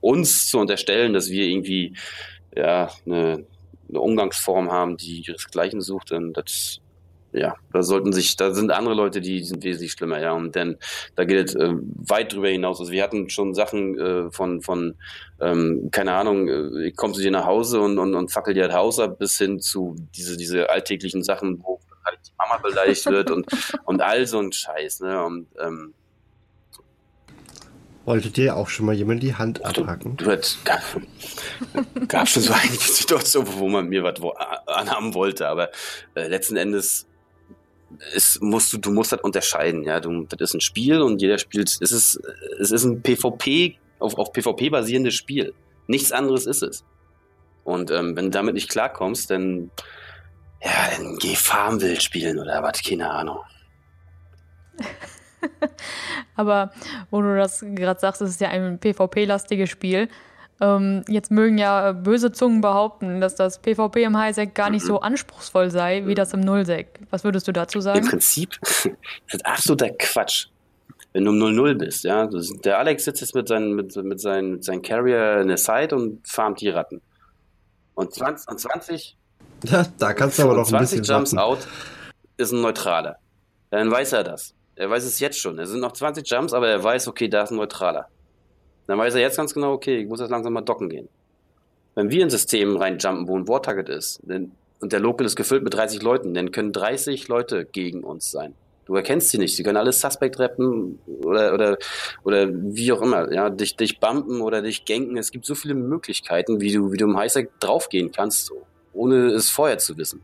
[0.00, 1.94] uns zu unterstellen, dass wir irgendwie
[2.56, 3.46] ja eine,
[3.90, 6.80] eine Umgangsform haben, die ihresgleichen sucht, dann das
[7.32, 10.78] ja, da sollten sich, da sind andere Leute, die sind wesentlich schlimmer, ja, und denn
[11.14, 12.80] da geht es äh, weit drüber hinaus.
[12.80, 14.96] Also wir hatten schon Sachen äh, von, von
[15.40, 18.66] ähm, keine Ahnung, äh, ich komme zu dir nach Hause und, und, und fackel dir
[18.66, 23.06] das Haus ab, bis hin zu diese, diese alltäglichen Sachen, wo halt die Mama beleidigt
[23.06, 23.46] wird und,
[23.84, 25.94] und all so ein Scheiß, ne, und ähm,
[28.04, 30.16] Wolltet ihr auch schon mal jemand die Hand abhacken?
[30.16, 30.80] Du, du hättest, gab,
[32.08, 34.14] gab schon so einige Situationen, wo man mir was
[34.66, 35.70] anhaben wollte, aber
[36.14, 37.06] äh, letzten Endes
[38.14, 40.00] ist, musst du, du musst das unterscheiden, ja.
[40.00, 42.20] Du, das ist ein Spiel und jeder spielt, es ist,
[42.58, 45.54] es ist ein PvP, auf, auf PvP basierendes Spiel.
[45.86, 46.84] Nichts anderes ist es.
[47.64, 49.70] Und ähm, wenn du damit nicht klarkommst, dann,
[50.62, 53.40] ja, dann geh Farmwild spielen oder was, keine Ahnung.
[56.36, 56.72] Aber
[57.10, 60.08] wo du das gerade sagst, es ist ja ein PvP-lastiges Spiel.
[60.60, 64.88] Ähm, jetzt mögen ja böse Zungen behaupten, dass das PvP im Highsec gar nicht mhm.
[64.88, 67.00] so anspruchsvoll sei, wie das im Nullsec.
[67.10, 68.00] Was würdest du dazu sagen?
[68.00, 68.86] Im Prinzip das
[69.32, 70.48] ist absoluter Quatsch.
[71.12, 72.28] Wenn du im 0-0 bist, ja.
[72.64, 75.96] Der Alex sitzt jetzt mit seinem, mit, mit seinen, mit seinen Carrier in der Side
[75.96, 77.00] und farmt die Ratten.
[77.94, 79.16] Und 20, und 20
[79.64, 81.62] ja, da kannst du aber noch ein bisschen 20 Jumps warten.
[81.62, 81.68] out
[82.36, 83.16] ist ein Neutraler.
[83.70, 84.54] Dann weiß er das.
[84.80, 85.58] Er weiß es jetzt schon.
[85.58, 88.08] Es sind noch 20 Jumps, aber er weiß, okay, da ist ein Neutraler.
[88.86, 91.10] Dann weiß er jetzt ganz genau, okay, ich muss jetzt langsam mal docken gehen.
[91.94, 95.64] Wenn wir in System reinjumpen, wo ein War-Target ist, denn, und der Local ist gefüllt
[95.64, 98.54] mit 30 Leuten, dann können 30 Leute gegen uns sein.
[98.86, 99.54] Du erkennst sie nicht.
[99.54, 101.76] Sie können alles Suspect rappen oder, oder,
[102.24, 105.18] oder wie auch immer, ja, dich, dich bumpen oder dich ganken.
[105.18, 108.50] Es gibt so viele Möglichkeiten, wie du, wie du im Highsec draufgehen kannst,
[108.94, 110.22] ohne es vorher zu wissen.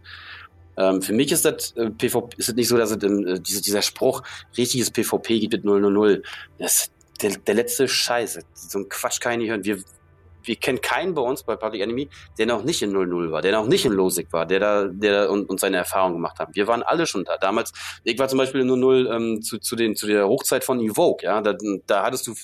[0.77, 3.61] Ähm, für mich ist das äh, PvP, ist das nicht so, dass es, äh, dieser,
[3.63, 4.23] dieser Spruch,
[4.57, 6.23] richtiges PvP geht mit 000.
[6.59, 6.91] Das
[7.23, 8.39] der, der letzte Scheiß.
[8.55, 9.65] So ein Quatsch kann ich nicht hören.
[9.65, 9.79] Wir,
[10.43, 12.09] wir kennen keinen bei uns bei Public Enemy,
[12.39, 15.25] der noch nicht in 00 war, der noch nicht in Losig war, der da, der
[15.25, 16.55] da und, und seine Erfahrungen gemacht hat.
[16.55, 17.37] Wir waren alle schon da.
[17.39, 17.73] Damals,
[18.05, 21.25] ich war zum Beispiel in 00 ähm, zu, zu, den, zu der Hochzeit von Evoke,
[21.27, 21.55] ja, da,
[21.87, 22.35] da hattest du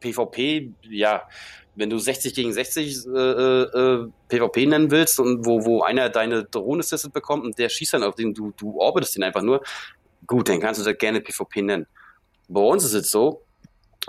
[0.00, 1.22] PvP, ja,
[1.78, 6.44] wenn du 60 gegen 60 äh, äh, PvP nennen willst und wo, wo einer deine
[6.44, 9.62] Drohne assisted bekommt und der schießt dann auf den, du, du orbitest ihn einfach nur,
[10.26, 11.86] gut, dann kannst du das gerne PvP nennen.
[12.48, 13.42] Bei uns ist es so,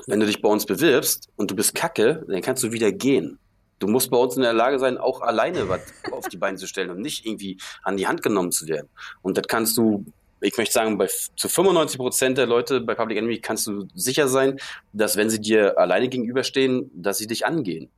[0.07, 3.37] wenn du dich bei uns bewirbst und du bist kacke, dann kannst du wieder gehen.
[3.77, 6.67] Du musst bei uns in der Lage sein, auch alleine was auf die Beine zu
[6.67, 8.89] stellen und nicht irgendwie an die Hand genommen zu werden.
[9.21, 10.05] Und das kannst du
[10.41, 14.27] ich möchte sagen, bei, zu 95 Prozent der Leute bei Public Enemy kannst du sicher
[14.27, 14.57] sein,
[14.93, 17.89] dass wenn sie dir alleine gegenüberstehen, dass sie dich angehen.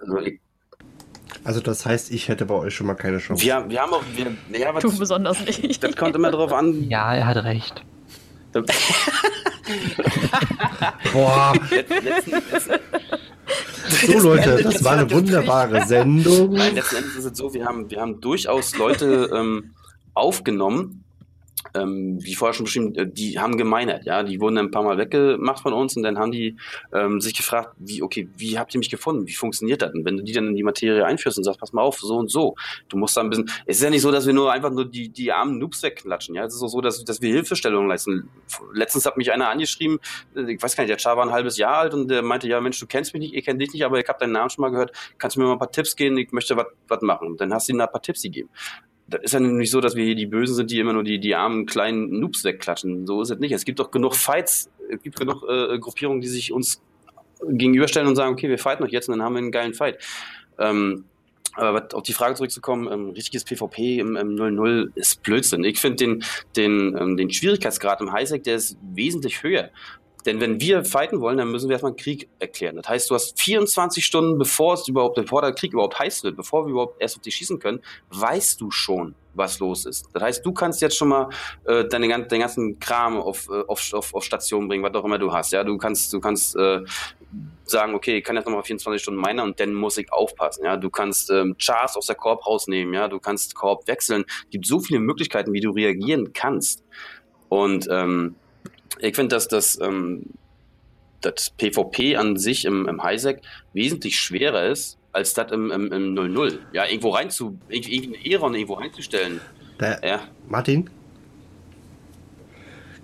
[0.00, 0.18] Also,
[1.44, 3.42] also das heißt, ich hätte bei euch schon mal keine Chance.
[3.42, 5.82] Wir, wir haben auch, wir, ja, was, du besonders nicht.
[5.88, 6.88] Das kommt immer drauf an.
[6.88, 7.82] Ja, er hat recht.
[11.12, 11.52] Boah.
[11.70, 12.80] Letzten, letzten,
[14.06, 16.52] so Leute, das war eine wunderbare Sendung.
[16.52, 19.74] Nein, letzten Endes ist es so, wir haben, wir haben durchaus Leute ähm,
[20.18, 21.04] aufgenommen,
[21.74, 24.98] ähm, wie vorher schon beschrieben, äh, die haben gemeinert, ja, die wurden ein paar Mal
[24.98, 26.56] weggemacht von uns und dann haben die
[26.92, 29.26] ähm, sich gefragt, wie, okay, wie habt ihr mich gefunden?
[29.26, 29.92] Wie funktioniert das?
[29.92, 32.16] Und wenn du die dann in die Materie einführst und sagst, pass mal auf, so
[32.16, 32.54] und so,
[32.88, 34.84] du musst da ein bisschen, es ist ja nicht so, dass wir nur einfach nur
[34.84, 38.28] die, die armen Noobs wegklatschen, ja, es ist auch so, dass, dass wir Hilfestellungen leisten.
[38.72, 39.98] Letztens hat mich einer angeschrieben,
[40.36, 42.48] äh, ich weiß gar nicht, der Char war ein halbes Jahr alt und der meinte,
[42.48, 44.50] ja, Mensch, du kennst mich nicht, ich kenne dich nicht, aber ich habe deinen Namen
[44.50, 47.28] schon mal gehört, kannst du mir mal ein paar Tipps geben, ich möchte was machen.
[47.28, 48.48] Und dann hast du ihm ein paar Tipps gegeben
[49.08, 51.18] das ist ja nicht so, dass wir hier die Bösen sind, die immer nur die,
[51.18, 53.06] die armen kleinen Noobs wegklatschen.
[53.06, 53.52] So ist es nicht.
[53.52, 56.82] Es gibt doch genug Fights, es gibt genug äh, Gruppierungen, die sich uns
[57.46, 59.98] gegenüberstellen und sagen, okay, wir fighten noch jetzt und dann haben wir einen geilen Fight.
[60.58, 61.04] Ähm,
[61.54, 65.64] aber auf die Frage zurückzukommen, ähm, richtiges PvP im, im 0-0 ist Blödsinn.
[65.64, 66.24] Ich finde den,
[66.56, 69.70] den, ähm, den Schwierigkeitsgrad im Highsec, der ist wesentlich höher.
[70.26, 72.76] Denn wenn wir fighten wollen, dann müssen wir erstmal einen Krieg erklären.
[72.76, 76.36] Das heißt, du hast 24 Stunden, bevor es überhaupt, bevor der Krieg überhaupt heiß wird,
[76.36, 80.08] bevor wir überhaupt erst auf dich schießen können, weißt du schon, was los ist.
[80.12, 81.28] Das heißt, du kannst jetzt schon mal
[81.64, 85.18] äh, deine, deinen ganzen Kram auf, äh, auf, auf, auf Station bringen, was auch immer
[85.18, 85.52] du hast.
[85.52, 86.80] Ja, du kannst, du kannst äh,
[87.64, 90.64] sagen, okay, ich kann jetzt nochmal 24 Stunden meiner und dann muss ich aufpassen.
[90.64, 92.92] Ja, du kannst ähm, Chars aus der Korb rausnehmen.
[92.92, 94.24] Ja, du kannst Korb wechseln.
[94.44, 96.84] Es gibt so viele Möglichkeiten, wie du reagieren kannst.
[97.48, 98.34] Und ähm,
[99.00, 100.24] ich finde, dass das, ähm,
[101.20, 103.42] das PvP an sich im, im Highsec
[103.72, 106.58] wesentlich schwerer ist, als das im, im, im 0-0.
[106.72, 109.40] Ja, irgendwo rein zu, irgendeinen Eron irgendwo reinzustellen.
[109.78, 110.20] Da, ja.
[110.48, 110.90] Martin?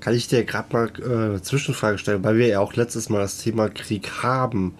[0.00, 3.38] Kann ich dir gerade mal äh, Zwischenfrage stellen, weil wir ja auch letztes Mal das
[3.38, 4.74] Thema Krieg haben.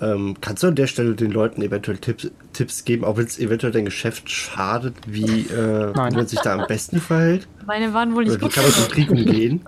[0.00, 3.38] Ähm, kannst du an der Stelle den Leuten eventuell Tipps, Tipps geben, auch wenn es
[3.38, 7.48] eventuell dein Geschäft schadet, wie äh, man sich da am besten verhält?
[7.68, 8.56] Meine waren wohl nicht Oder gut.
[8.56, 9.64] Wie kann man mit Krieg umgehen?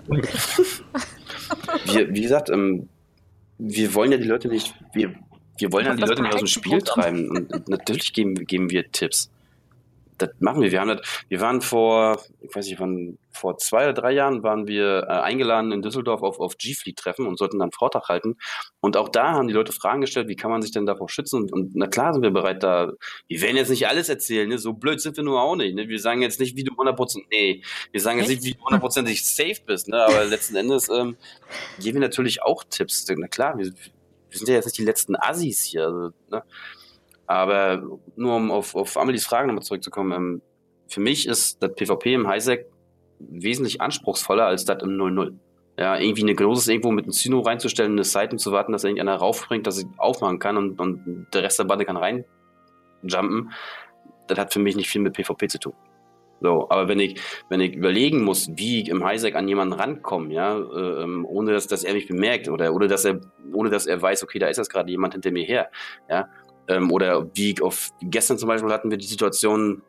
[1.85, 2.89] wie, wie gesagt, ähm,
[3.59, 5.13] wir wollen ja die Leute nicht, wir,
[5.59, 7.29] wir wollen ja die Leute nicht aus dem Spiel treiben.
[7.29, 9.29] Und natürlich geben, geben wir Tipps
[10.21, 10.71] das machen wir.
[10.71, 14.43] Wir haben das, wir waren vor, ich weiß nicht, wann, vor zwei oder drei Jahren
[14.43, 18.37] waren wir äh, eingeladen in Düsseldorf auf, auf G-Fleet-Treffen und sollten dann Vortrag halten.
[18.79, 21.41] Und auch da haben die Leute Fragen gestellt, wie kann man sich denn davor schützen?
[21.41, 22.91] Und, und na klar sind wir bereit da,
[23.27, 24.57] wir werden jetzt nicht alles erzählen, ne?
[24.57, 25.75] so blöd sind wir nur auch nicht.
[25.75, 25.87] Ne?
[25.87, 29.25] Wir sagen jetzt nicht, wie du 100%, nee, wir sagen jetzt nicht, wie du hundertprozentig
[29.25, 30.03] safe bist, ne?
[30.03, 31.17] aber letzten Endes ähm,
[31.79, 33.05] geben wir natürlich auch Tipps.
[33.15, 35.85] Na klar, wir, wir sind ja jetzt nicht die letzten Assis hier.
[35.85, 36.43] Also, ne?
[37.31, 37.81] Aber
[38.17, 40.41] nur um auf, auf Amelies Frage nochmal zurückzukommen, ähm,
[40.89, 42.69] für mich ist das PvP im Highsec
[43.19, 45.35] wesentlich anspruchsvoller als das im 0-0.
[45.79, 49.15] Ja, irgendwie eine Gnosis irgendwo mit einem Syno reinzustellen, eine Seiten zu warten, dass irgendeiner
[49.15, 53.53] raufspringt, dass ich aufmachen kann und, und der Rest der Bande kann reinjumpen,
[54.27, 55.73] das hat für mich nicht viel mit PvP zu tun.
[56.41, 60.33] So, aber wenn ich, wenn ich überlegen muss, wie ich im Highsec an jemanden rankomme,
[60.33, 63.21] ja, äh, ähm, ohne dass, dass er mich bemerkt oder ohne dass er,
[63.53, 65.69] ohne dass er weiß, okay, da ist jetzt gerade jemand hinter mir her,
[66.09, 66.27] ja,
[66.67, 69.81] ähm, oder wie auf gestern zum Beispiel hatten wir die Situation,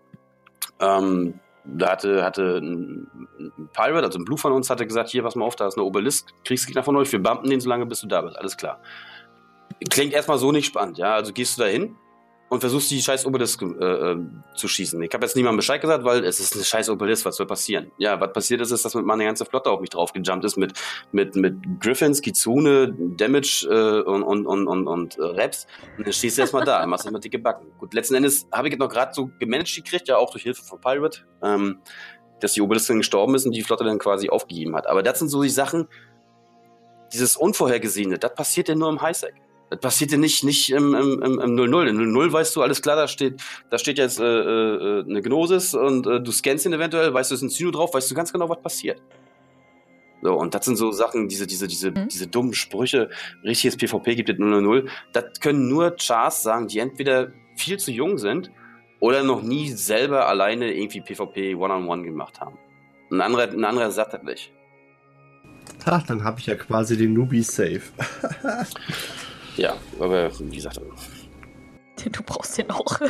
[0.81, 3.07] ähm, da hatte, hatte ein,
[3.73, 5.85] Pirate, also ein Blue von uns, hatte gesagt, hier, pass mal auf, da ist eine
[5.85, 8.81] Obelisk, Kriegsgegner von euch, wir bumpen den so lange, bis du da bist, alles klar.
[9.91, 11.97] Klingt erstmal so nicht spannend, ja, also gehst du da hin,
[12.53, 14.19] und versuchst die scheiß Obelisk äh, äh,
[14.55, 15.01] zu schießen.
[15.03, 17.91] Ich habe jetzt niemandem Bescheid gesagt, weil es ist eine scheiß Obelisk, was soll passieren?
[17.97, 20.59] Ja, was passiert ist, ist, dass mit meine ganze Flotte auf mich drauf gejumpt ist
[20.59, 20.75] mit
[21.13, 25.67] mit mit Griffins, Kitsune, Damage äh, und und und und, und äh, Raps.
[25.97, 27.69] Und dann stehst du erstmal da, machst erstmal dicke Backen.
[27.79, 30.63] Gut, letzten Endes habe ich jetzt noch gerade so gemanagt gekriegt, ja auch durch Hilfe
[30.63, 31.79] von Pirate, ähm,
[32.41, 34.87] dass die Obelisk dann gestorben ist und die Flotte dann quasi aufgegeben hat.
[34.89, 35.89] Aber das sind so die Sachen,
[37.15, 39.37] dieses Unvorhergesehene, das passiert ja nur im Highsec.
[39.73, 41.25] Das passiert ja nicht, nicht im 0-0.
[41.25, 44.25] Im, im, 0 Im 0-0 weißt du, alles klar, da steht, da steht jetzt äh,
[44.25, 47.95] äh, eine Gnosis und äh, du scannst ihn eventuell, weißt du, ist ein Zyno drauf,
[47.95, 49.01] weißt du ganz genau, was passiert.
[50.21, 52.09] So, und das sind so Sachen, diese, diese, diese, mhm.
[52.09, 53.09] diese dummen Sprüche,
[53.43, 58.19] richtiges PvP gibt es 000, das können nur Chars sagen, die entweder viel zu jung
[58.19, 58.51] sind
[59.01, 62.59] oder noch nie selber alleine irgendwie PvP One-on-One -on -One gemacht haben.
[63.11, 64.53] Ein anderer, ein anderer sagt das nicht.
[65.87, 67.83] Ha, dann habe ich ja quasi den Newbie safe.
[69.57, 70.81] ja, aber wie gesagt.
[71.97, 73.01] Du brauchst den auch.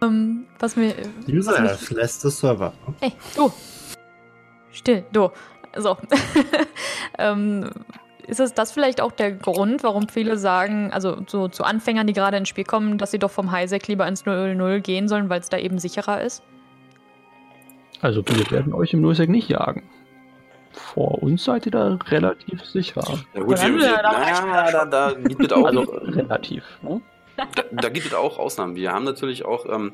[0.00, 0.94] um, ähm, was mir.
[1.28, 1.90] User was mich...
[1.90, 2.72] lässt das Server.
[3.00, 3.52] Hey, du!
[4.70, 5.30] Still, du.
[5.76, 5.96] So.
[7.18, 7.70] ähm,
[8.26, 12.12] ist es das vielleicht auch der Grund, warum viele sagen, also so zu Anfängern, die
[12.12, 15.40] gerade ins Spiel kommen, dass sie doch vom Highsec lieber ins 0-0 gehen sollen, weil
[15.40, 16.42] es da eben sicherer ist?
[18.00, 19.82] Also wir werden euch im Nullsec nicht jagen.
[20.72, 23.02] Vor uns seid ihr da relativ sicher.
[23.34, 26.64] Ja gut, wir, wir, na, da, da gibt es auch also, relativ.
[26.82, 27.00] Ne?
[27.36, 28.74] Da, da, gibt es auch Ausnahmen.
[28.74, 29.92] Wir haben natürlich auch ähm,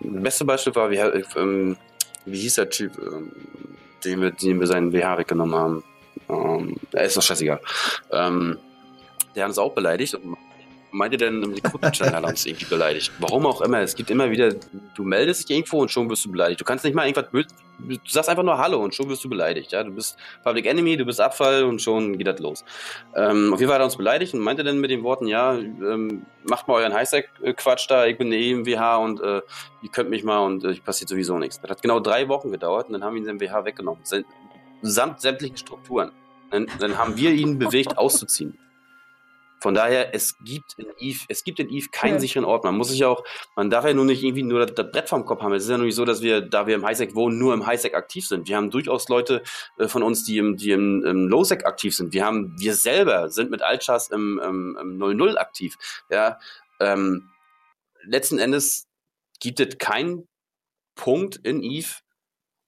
[0.00, 1.76] das beste Beispiel war, wie, ähm,
[2.24, 3.32] wie hieß der Typ, ähm,
[4.04, 5.84] den, wir, den wir seinen WH weggenommen haben.
[6.28, 7.60] Ähm, ist doch scheißegal.
[8.10, 8.58] Ähm,
[9.34, 10.36] der hat uns auch beleidigt und
[10.92, 13.10] meinte denn im Recruitment-Channel hat uns irgendwie beleidigt.
[13.18, 13.80] Warum auch immer.
[13.80, 14.50] Es gibt immer wieder,
[14.94, 16.60] du meldest dich irgendwo und schon wirst du beleidigt.
[16.60, 19.72] Du kannst nicht mal irgendwas, du sagst einfach nur Hallo und schon wirst du beleidigt.
[19.72, 19.82] Ja?
[19.82, 22.64] Du bist Public Enemy, du bist Abfall und schon geht das los.
[23.16, 25.54] Ähm, auf jeden Fall hat er uns beleidigt und meinte dann mit den Worten, ja,
[25.54, 29.40] ähm, macht mal euren Highsec-Quatsch da, ich bin der EMWH und äh,
[29.82, 31.60] ihr könnt mich mal und äh, passiert sowieso nichts.
[31.60, 34.02] Das hat genau drei Wochen gedauert und dann haben wir ihn den WH weggenommen.
[34.82, 36.12] Samt sämtlichen Strukturen.
[36.50, 38.58] Dann, dann haben wir ihn bewegt, auszuziehen.
[39.62, 42.18] Von daher, es gibt in Eve, es gibt in Eve keinen ja.
[42.18, 42.64] sicheren Ort.
[42.64, 43.22] Man muss sich auch,
[43.54, 45.52] man darf ja nur nicht irgendwie nur das, das Brett vom Kopf haben.
[45.52, 47.64] Es ist ja nur nicht so, dass wir, da wir im Highsec wohnen, nur im
[47.64, 48.48] Highsec aktiv sind.
[48.48, 49.40] Wir haben durchaus Leute
[49.78, 52.12] äh, von uns, die im, die im, im Lowsec aktiv sind.
[52.12, 55.76] Wir haben, wir selber sind mit Altchars im, im, im 00 aktiv.
[56.10, 56.40] Ja,
[56.80, 57.30] ähm,
[58.02, 58.88] letzten Endes
[59.38, 60.26] gibt es keinen
[60.96, 62.00] Punkt in Eve,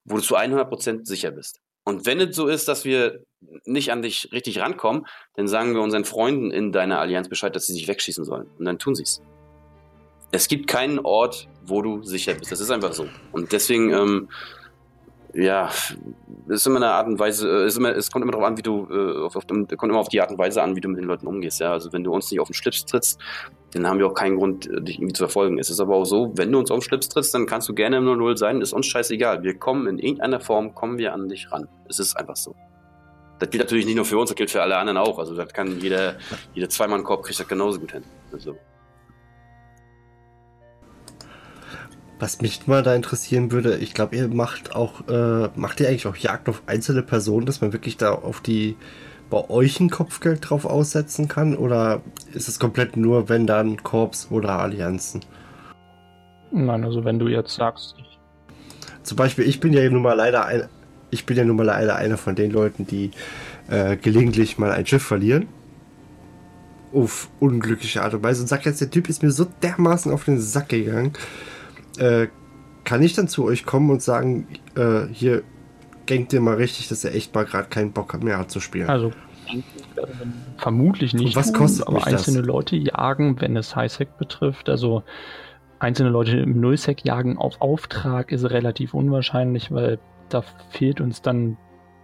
[0.04, 1.63] wo du zu 100% sicher bist.
[1.84, 3.20] Und wenn es so ist, dass wir
[3.64, 7.66] nicht an dich richtig rankommen, dann sagen wir unseren Freunden in deiner Allianz Bescheid, dass
[7.66, 8.48] sie sich wegschießen sollen.
[8.58, 9.20] Und dann tun sie es.
[10.32, 12.50] Es gibt keinen Ort, wo du sicher bist.
[12.50, 13.06] Das ist einfach so.
[13.32, 14.28] Und deswegen, ähm,
[15.34, 15.70] ja,
[16.48, 18.62] ist immer eine Art und Weise, äh, ist immer, es kommt immer darauf an, wie
[18.62, 20.98] du, äh, auf, auf, kommt immer auf die Art und Weise an, wie du mit
[20.98, 21.60] den Leuten umgehst.
[21.60, 23.20] Ja, also wenn du uns nicht auf den Schlips trittst,
[23.72, 25.58] dann haben wir auch keinen Grund, äh, dich irgendwie zu verfolgen.
[25.58, 27.74] Es ist aber auch so, wenn du uns auf den Schlips trittst, dann kannst du
[27.74, 29.42] gerne im 0 sein, ist uns scheißegal.
[29.42, 31.68] Wir kommen in irgendeiner Form, kommen wir an dich ran.
[31.88, 32.54] Es ist einfach so.
[33.40, 35.18] Das gilt natürlich nicht nur für uns, das gilt für alle anderen auch.
[35.18, 36.14] Also das kann jeder,
[36.54, 38.04] jeder Zweimann-Korb kriegt das genauso gut hin.
[38.32, 38.56] Also.
[42.24, 46.06] Was mich mal da interessieren würde, ich glaube, ihr macht auch, äh, macht ihr eigentlich
[46.06, 48.76] auch Jagd auf einzelne Personen, dass man wirklich da auf die
[49.28, 51.54] bei euch ein Kopfgeld drauf aussetzen kann?
[51.54, 52.00] Oder
[52.32, 55.20] ist es komplett nur, wenn dann Korps oder Allianzen?
[56.50, 58.18] Nein, also wenn du jetzt sagst, ich.
[59.02, 60.70] Zum Beispiel, ich bin ja nun mal leider ein,
[61.10, 63.10] ich bin ja nun mal leider einer von den Leuten, die
[63.68, 65.46] äh, gelegentlich mal ein Schiff verlieren.
[66.90, 68.40] Auf unglückliche Art und Weise.
[68.40, 71.12] Und sag jetzt, der Typ ist mir so dermaßen auf den Sack gegangen.
[71.98, 72.28] Äh,
[72.84, 75.42] kann ich dann zu euch kommen und sagen, äh, hier,
[76.08, 78.88] denkt ihr mal richtig, dass er echt mal gerade keinen Bock mehr hat zu spielen?
[78.88, 79.12] Also,
[80.58, 81.36] vermutlich nicht.
[81.36, 82.46] Und was kostet tun, aber einzelne das?
[82.46, 84.68] Leute jagen, wenn es Highsec betrifft.
[84.68, 85.02] Also,
[85.78, 91.56] einzelne Leute im Nullsec jagen auf Auftrag ist relativ unwahrscheinlich, weil da fehlt uns dann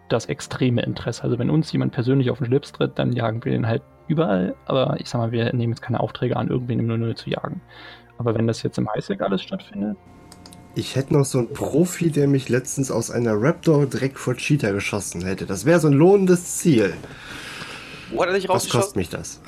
[0.09, 1.23] das extreme Interesse.
[1.25, 4.55] Also wenn uns jemand persönlich auf den Schlips tritt, dann jagen wir den halt überall.
[4.67, 7.61] Aber ich sag mal, wir nehmen jetzt keine Aufträge an, irgendwen im 00 zu jagen.
[8.21, 9.97] Aber wenn das jetzt im Highsec alles stattfindet.
[10.75, 14.73] Ich hätte noch so einen Profi, der mich letztens aus einer Raptor direkt vor Cheetah
[14.73, 15.47] geschossen hätte.
[15.47, 16.93] Das wäre so ein lohnendes Ziel.
[18.11, 19.41] Wo hat er dich Was kostet mich das?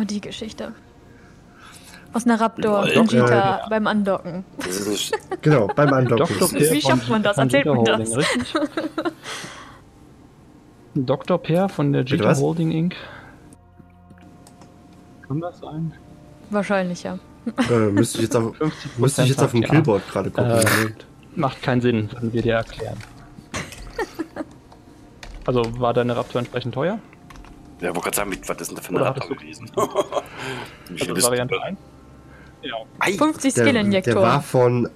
[0.00, 0.74] Oh, die Geschichte.
[2.12, 4.44] Aus einer Raptor in Cheetah äh, beim Andocken.
[5.40, 6.40] genau, beim Andocken.
[6.40, 7.38] Wie schafft man das?
[7.38, 8.16] Erzählt mir das.
[8.16, 8.54] Richtig?
[10.96, 11.38] Dr.
[11.38, 12.96] Per von der Jita Holding Inc.
[15.28, 15.94] Kann das sein?
[16.50, 17.18] Wahrscheinlich, ja.
[17.70, 18.54] Äh, müsste ich jetzt auf,
[18.98, 19.68] müsste ich jetzt auf dem ja.
[19.68, 20.50] Killboard gerade gucken.
[20.50, 20.90] Äh,
[21.34, 22.96] macht keinen Sinn, würden wir dir erklären.
[25.46, 26.98] also war deine Raptor entsprechend teuer?
[27.80, 29.70] Ja, wo gerade sagen, was ist denn da für eine Raptor gewesen?
[29.76, 31.78] also Variante 1?
[32.62, 32.76] Ja.
[33.16, 34.16] 50 Skill-Injektoren.
[34.16, 34.88] Der war von,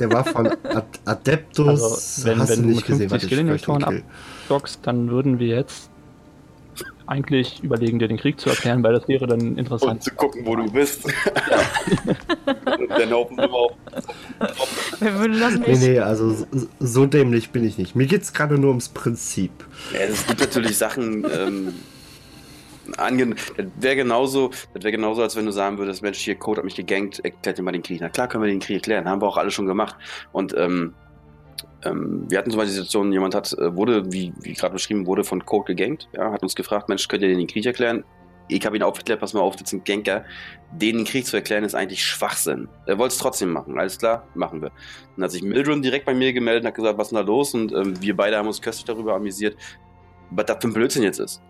[0.00, 1.68] der war von Ad Adeptus.
[1.68, 5.90] Also, wenn, wenn du mit 50 Skill-Injektoren abdockst, dann würden wir jetzt
[7.06, 9.92] eigentlich überlegen, dir den Krieg zu erklären, weil das wäre dann interessant.
[9.92, 11.04] Und zu gucken, wo du bist.
[12.88, 13.76] dann hoffen wir auch.
[15.00, 15.68] Wer würde das nicht?
[15.68, 16.46] Nee, nee, also
[16.80, 17.94] so, dämlich bin ich nicht.
[17.94, 19.52] Mir geht es gerade nur ums Prinzip.
[19.92, 21.74] Ja, es gibt natürlich Sachen, ähm,
[22.96, 26.58] angen das wäre genauso, das wäre genauso, als wenn du sagen würdest, Mensch, hier Code
[26.58, 28.00] hat mich gegankt, erklärt dir mal den Krieg.
[28.00, 29.96] Na klar können wir den Krieg erklären, haben wir auch alle schon gemacht.
[30.32, 30.94] Und ähm,
[31.84, 35.06] ähm, wir hatten zum Beispiel die Situation, jemand hat, äh, wurde, wie, wie gerade beschrieben,
[35.06, 38.04] wurde von Code gegankt, ja, hat uns gefragt, Mensch, könnt ihr den Krieg erklären?
[38.48, 40.24] Ich habe ihn aufgeklärt, pass mal auf, das sind Genker.
[40.70, 42.68] Denen den Krieg zu erklären, ist eigentlich Schwachsinn.
[42.86, 43.78] Er wollte es trotzdem machen.
[43.78, 44.70] Alles klar, machen wir.
[45.16, 47.32] Dann hat sich Mildred direkt bei mir gemeldet und hat gesagt, was ist denn da
[47.32, 47.54] los?
[47.54, 49.56] Und ähm, wir beide haben uns köstlich darüber amüsiert,
[50.30, 51.40] was das für ein Blödsinn jetzt ist.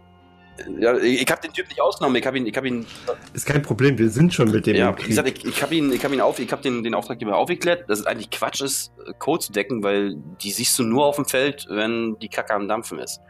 [0.78, 2.16] Ja, ich habe den Typ nicht ausgenommen.
[2.16, 2.86] Ich habe ihn, ich habe ihn.
[3.32, 3.98] Ist kein Problem.
[3.98, 4.76] Wir sind schon mit dem.
[4.76, 6.94] Ja, wie gesagt, ich, ich habe ihn, ich habe ihn auf, ich habe den, den
[6.94, 11.06] Auftraggeber aufgeklärt, dass es eigentlich Quatsch ist, Code zu decken, weil die siehst du nur
[11.06, 13.20] auf dem Feld, wenn die Kacke am Dampfen ist.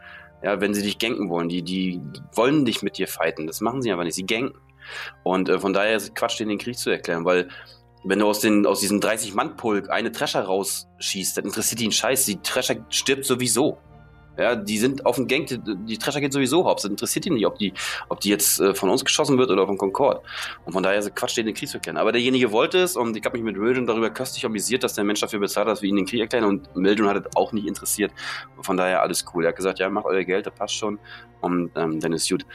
[0.43, 1.99] Ja, wenn sie dich ganken wollen, die, die
[2.33, 3.47] wollen nicht mit dir fighten.
[3.47, 4.15] Das machen sie aber nicht.
[4.15, 4.59] Sie ganken.
[5.23, 7.47] Und äh, von daher ist es Quatsch, den Krieg zu erklären, weil
[8.05, 12.25] wenn du aus, den, aus diesem 30-Mann-Pulk eine Trescher rausschießt, dann interessiert die einen Scheiß.
[12.25, 13.79] Die Trescher stirbt sowieso.
[14.37, 16.83] Ja, die sind auf dem Gang, die, Trescher geht sowieso hops.
[16.83, 17.73] Das interessiert die nicht, ob die,
[18.09, 20.23] ob die jetzt äh, von uns geschossen wird oder von Concord.
[20.65, 21.97] Und von daher ist es Quatsch, den Krieg zu erklären.
[21.97, 25.03] Aber derjenige wollte es und ich habe mich mit Mildred darüber köstlich amüsiert, dass der
[25.03, 27.67] Mensch dafür bezahlt, dass wir ihn den Krieg erklären und Mildred hat es auch nicht
[27.67, 28.11] interessiert.
[28.61, 29.45] Von daher alles cool.
[29.45, 30.99] Er hat gesagt, ja, macht euer Geld, das passt schon
[31.41, 32.45] und ähm, dann ist gut.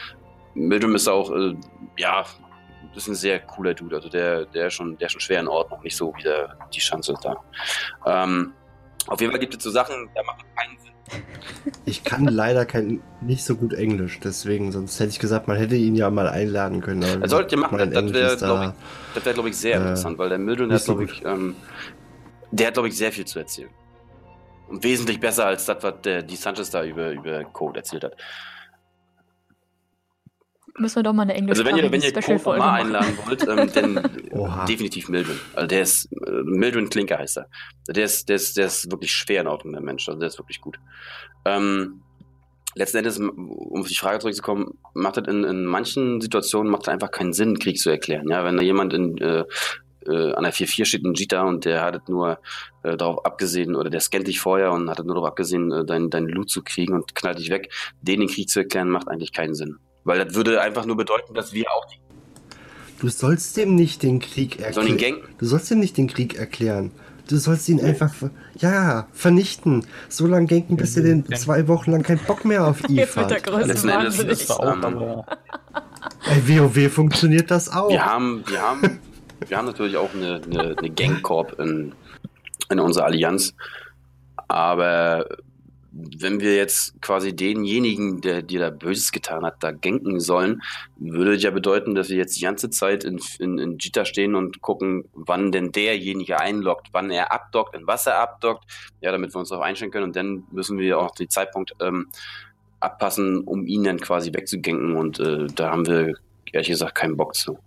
[0.55, 1.55] Mildred ist auch, äh,
[1.97, 2.25] ja,
[2.95, 3.97] das ist ein sehr cooler Dude.
[3.97, 6.81] Also der, der ist schon, der schon schwer in Ordnung, nicht so wie der, die
[6.81, 7.37] Chance da.
[8.07, 8.53] Ähm,
[9.07, 10.50] auf jeden Fall gibt es so Sachen, da Sinn
[11.85, 15.77] ich kann leider kein, nicht so gut Englisch, deswegen, sonst hätte ich gesagt, man hätte
[15.77, 17.21] ihn ja mal einladen können.
[17.21, 18.75] Das solltet ihr machen, das wäre, glaube
[19.15, 21.57] ich, wär, glaub ich, sehr äh, interessant, weil der Mildred hat, glaube ich, ähm,
[22.51, 23.71] der hat, glaube ich, sehr viel zu erzählen.
[24.69, 28.17] Und wesentlich besser als das, was der, die Sanchez da über, über Code erzählt hat.
[30.79, 33.47] Müssen wir doch mal eine englische Also wenn ihr, wenn ihr Code mal einladen wollt,
[33.47, 35.39] ähm, dann definitiv Mildred.
[35.55, 37.49] Also der ist, äh, Mildred Klinker heißt er.
[37.89, 40.09] Der ist, der ist, der ist wirklich schwer in Ordnung, der Mensch.
[40.09, 40.79] Also der ist wirklich gut.
[41.45, 42.03] Ähm,
[42.75, 46.89] letzten Endes, um auf die Frage zurückzukommen, macht das in, in manchen Situationen macht es
[46.89, 48.29] einfach keinen Sinn, Krieg zu erklären.
[48.29, 49.45] Ja, wenn da jemand in, äh,
[50.07, 52.39] äh, an der 4-4 steht in Jita und der hat nur
[52.83, 56.11] äh, darauf abgesehen, oder der scannt dich vorher und hat nur darauf abgesehen, äh, deinen
[56.11, 59.33] dein Loot zu kriegen und knallt dich weg, den den Krieg zu erklären, macht eigentlich
[59.33, 59.79] keinen Sinn.
[60.05, 61.99] Weil das würde einfach nur bedeuten, dass wir auch die.
[63.01, 65.23] Du sollst dem nicht den Krieg erklären.
[65.39, 66.93] Du sollst dem nicht den Krieg erklären.
[67.31, 68.13] Du sollst ihn einfach,
[68.59, 69.87] ja, vernichten.
[70.09, 73.31] So lange genken, bis er den zwei Wochen lang keinen Bock mehr auf Eve hat.
[73.67, 77.91] Letzten Endes ist, ähm, Bei WoW funktioniert das auch.
[77.91, 78.99] Wir haben, wir haben,
[79.47, 81.93] wir haben natürlich auch eine, eine, eine Gangkorb in,
[82.69, 83.55] in unserer Allianz.
[84.49, 85.25] Aber
[85.93, 90.63] wenn wir jetzt quasi denjenigen, der dir da Böses getan hat, da genken sollen,
[90.97, 94.61] würde ja bedeuten, dass wir jetzt die ganze Zeit in, in, in Jita stehen und
[94.61, 98.65] gucken, wann denn derjenige einloggt, wann er abdockt, in was er abdockt,
[99.01, 102.09] ja, damit wir uns darauf einstellen können und dann müssen wir auch den Zeitpunkt ähm,
[102.79, 106.15] abpassen, um ihn dann quasi wegzugenken und äh, da haben wir
[106.53, 107.59] ehrlich gesagt keinen Bock zu.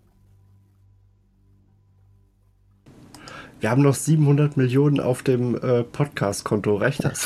[3.63, 6.75] Wir haben noch 700 Millionen auf dem äh, Podcast-Konto.
[6.75, 7.23] Reicht das?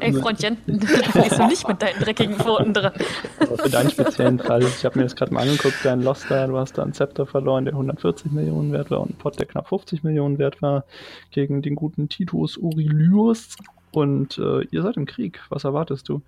[0.00, 2.94] Ey, Freundchen, da gehst du nicht mit deinen dreckigen Pfoten dran.
[3.38, 6.56] Aber für deinen speziellen Fall, ich habe mir das gerade mal angeguckt, dein Lost du
[6.56, 9.68] hast da einen Zepter verloren, der 140 Millionen wert war und einen Pot, der knapp
[9.68, 10.86] 50 Millionen wert war,
[11.32, 13.54] gegen den guten Titus Aurelius.
[13.90, 15.38] Und äh, ihr seid im Krieg.
[15.50, 16.22] Was erwartest du?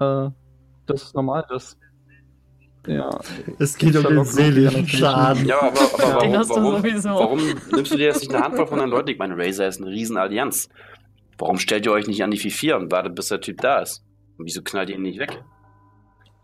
[0.00, 0.30] Äh,
[0.86, 1.76] das ist normal, dass
[2.88, 3.20] ja.
[3.58, 5.46] Es geht um den seelischen Schaden.
[5.46, 7.40] Ja, aber, aber warum, warum, warum,
[7.72, 9.10] nimmst du dir jetzt nicht eine Handvoll von deinen Leuten?
[9.10, 10.68] Ich meine, Razer ist eine Riesenallianz.
[11.38, 14.04] Warum stellt ihr euch nicht an die 4-4 und wartet, bis der Typ da ist?
[14.36, 15.42] Und wieso knallt ihr ihn nicht weg?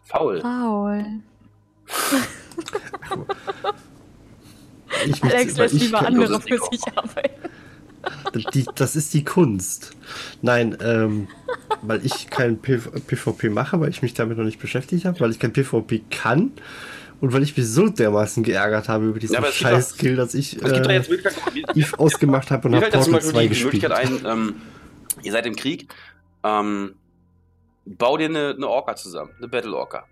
[0.03, 0.40] Faul.
[0.40, 1.05] Faul.
[5.07, 7.49] ich Alex lässt lieber andere für sich arbeiten.
[8.55, 9.92] Die, das ist die Kunst.
[10.42, 11.28] Nein, ähm,
[11.82, 15.38] weil ich kein PvP mache, weil ich mich damit noch nicht beschäftigt habe, weil ich
[15.38, 16.52] kein PvP kann
[17.20, 20.62] und weil ich mich so dermaßen geärgert habe über diesen ja, scheiß Skill, dass ich
[20.62, 21.02] äh,
[21.74, 23.82] Eve ausgemacht habe und habe Portal 2 gespielt.
[23.82, 24.55] Die ein, ähm,
[25.22, 25.92] ihr seid im Krieg,
[26.42, 26.94] ähm,
[27.84, 30.07] bau dir eine, eine Orca zusammen, eine Battle Orca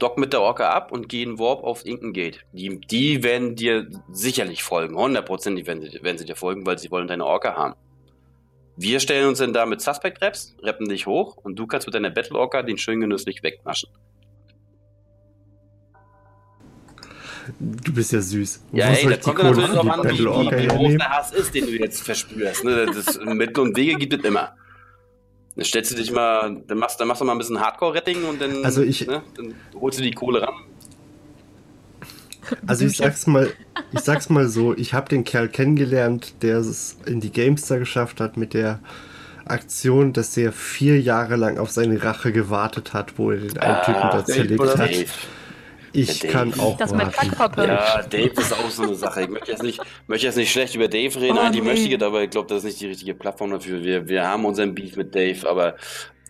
[0.00, 2.44] dock mit der Orca ab und geh in Warp auf Inken Gate.
[2.52, 6.90] Die, die werden dir sicherlich folgen, hundertprozentig werden, sie, werden sie dir folgen, weil sie
[6.90, 7.74] wollen deine Orca haben.
[8.76, 11.94] Wir stellen uns dann da mit Suspect Raps, rappen dich hoch und du kannst mit
[11.94, 13.90] deiner Battle Orca den schön genüsslich wegnaschen.
[17.58, 18.64] Du bist ja süß.
[18.72, 21.66] Ja, ey, da kommt natürlich drauf an, wie, wie, wie groß der Hass ist, den
[21.66, 22.64] du jetzt verspürst.
[22.64, 22.86] Ne?
[22.86, 24.54] Das Mittel und Wege gibt es immer.
[25.56, 28.40] Dann stellst du dich mal, dann machst, dann machst du mal ein bisschen Hardcore-Retting und
[28.40, 30.54] dann, also ich, ne, dann holst du die Kohle ran.
[32.66, 33.52] Also ich sag's mal,
[33.92, 38.20] ich sag's mal so, ich habe den Kerl kennengelernt, der es in die Gamester geschafft
[38.20, 38.80] hat mit der
[39.44, 43.76] Aktion, dass er vier Jahre lang auf seine Rache gewartet hat, wo er den einen
[43.76, 44.90] ah, Typen da zerlegt hat.
[45.92, 47.66] Ich kann auch Das mit Kackpappe.
[47.66, 49.22] Ja, Dave ist auch so eine Sache.
[49.22, 51.68] Ich möchte jetzt nicht, möchte jetzt nicht schlecht über Dave reden, oh, eigentlich nee.
[51.68, 53.82] möchte ich, aber ich glaube, das ist nicht die richtige Plattform dafür.
[53.82, 55.76] Wir, wir haben unseren Beef mit Dave, aber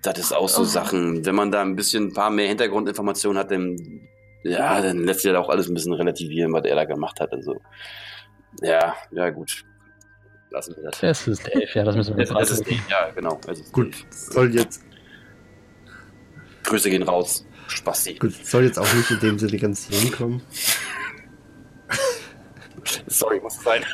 [0.03, 0.65] das ist auch so oh.
[0.65, 1.25] Sachen.
[1.27, 3.77] Wenn man da ein bisschen ein paar mehr Hintergrundinformationen hat, dann,
[4.45, 7.33] ja, dann lässt sich das auch alles ein bisschen relativieren, was er da gemacht hat.
[7.33, 7.61] Also,
[8.63, 9.65] ja, ja, gut.
[10.51, 11.01] Lassen wir das.
[11.01, 13.39] Das ist Dave, ja, das müssen wir jetzt ist Dave, Ja, genau.
[13.73, 14.83] Gut, soll jetzt.
[16.71, 17.45] Grüße gehen raus.
[17.67, 18.15] Spasti.
[18.15, 20.41] Gut, soll jetzt auch nicht in dem Sinne ganz hinkommen.
[23.09, 23.85] Sorry, muss sein.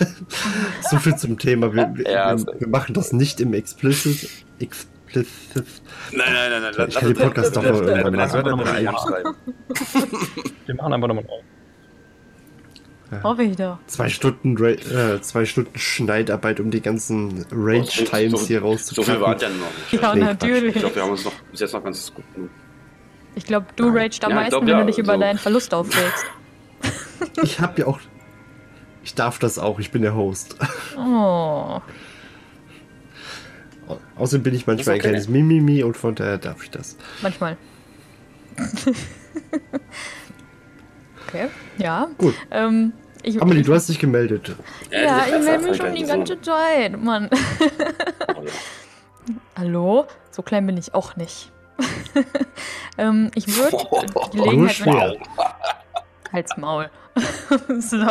[0.90, 1.72] so viel zum Thema.
[1.72, 4.28] Wir, wir, ja, wir, wir, machen das nicht im Explicit.
[4.58, 5.28] Explicit.
[6.10, 6.88] Nein, nein, nein, nein.
[6.88, 8.44] Ich kann den Podcast doch noch irgendwann machen.
[8.44, 8.56] Wir
[10.74, 11.44] machen einfach nochmal auf.
[13.10, 13.22] Ja.
[13.22, 13.78] Hoffe ich doch.
[13.86, 19.04] Zwei Stunden, äh, zwei Stunden Schneidarbeit, um die ganzen Rage-Times so, hier rauszukriegen.
[19.04, 20.02] So viel war ja noch nicht.
[20.02, 20.74] Ja, nee, natürlich.
[20.74, 22.50] Ich glaube, wir haben uns noch bis jetzt noch ganz gut genug.
[23.36, 25.20] Ich glaube, du ragest am ja, meisten, glaub, wenn ja, du dich über so.
[25.20, 26.24] deinen Verlust aufregst.
[27.42, 28.00] ich habe ja auch.
[29.02, 30.56] Ich darf das auch, ich bin der Host.
[30.96, 31.80] Oh.
[34.16, 35.08] Außerdem bin ich manchmal okay.
[35.08, 36.96] ein kleines Mimimi und von daher darf ich das.
[37.20, 37.58] Manchmal.
[41.34, 42.08] okay, ja.
[42.18, 42.34] Gut.
[42.50, 44.54] Ähm, ich, Amelie, du hast dich gemeldet.
[44.90, 47.30] Ja, ja ich melde mich schon die ganze Zeit, Mann.
[49.56, 50.06] Hallo?
[50.30, 51.50] So klein bin ich auch nicht.
[52.98, 53.76] ähm, ich würde
[54.32, 55.18] die Gelegenheit.
[56.32, 56.90] Halt's Maul.
[57.78, 58.06] so,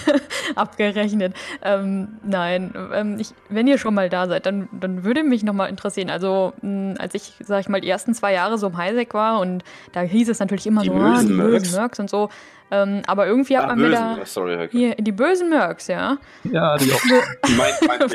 [0.54, 1.34] abgerechnet.
[1.62, 5.68] Ähm, nein, ähm, ich, wenn ihr schon mal da seid, dann, dann würde mich nochmal
[5.68, 6.10] interessieren.
[6.10, 9.40] Also, mh, als ich, sag ich mal, die ersten zwei Jahre so im Highsec war
[9.40, 12.30] und da hieß es natürlich immer die so, bösen ah, die bösen Mercs und so.
[12.70, 14.16] Ähm, aber irgendwie hat Ach, man bösen.
[14.16, 14.26] wieder.
[14.26, 16.18] Sorry, hier, die bösen Mercs, ja.
[16.44, 17.00] Ja, die auch.
[17.56, 17.72] mein,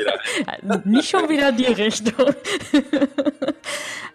[0.62, 2.34] mein Nicht schon wieder die Richtung.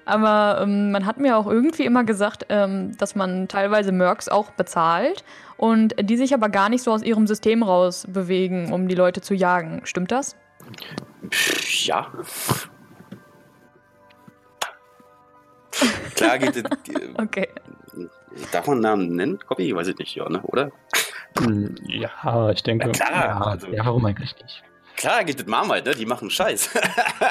[0.06, 4.52] aber ähm, man hat mir auch irgendwie immer gesagt, ähm, dass man teilweise Mercs auch
[4.52, 5.24] bezahlt
[5.60, 9.20] und die sich aber gar nicht so aus ihrem System raus bewegen, um die Leute
[9.20, 9.82] zu jagen.
[9.84, 10.38] Stimmt das?
[11.84, 12.08] Ja.
[16.16, 16.64] Klar geht es.
[17.18, 17.50] okay.
[18.54, 19.38] Darf man Namen nennen?
[19.46, 19.76] Copy?
[19.76, 20.42] Weiß ich nicht, ja, ne?
[20.44, 20.72] oder?
[21.88, 22.88] Ja, ich denke.
[22.88, 23.12] Ja, klar.
[23.12, 24.64] Ja, also, ja, warum eigentlich nicht?
[24.96, 25.96] Klar geht es Marmite, ne?
[25.96, 26.70] Die machen Scheiß.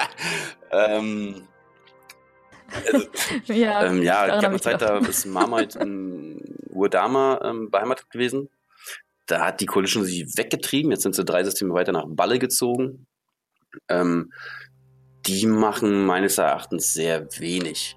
[0.70, 1.48] ähm,
[2.74, 3.06] also,
[3.54, 6.37] ja, ähm, ja ich habe eine Zeit, da ist Marmite in
[6.78, 8.48] Uerdama ähm, beheimatet gewesen.
[9.26, 10.90] Da hat die Coalition sie weggetrieben.
[10.90, 13.06] Jetzt sind sie drei Systeme weiter nach Balle gezogen.
[13.88, 14.32] Ähm,
[15.26, 17.96] die machen meines Erachtens sehr wenig.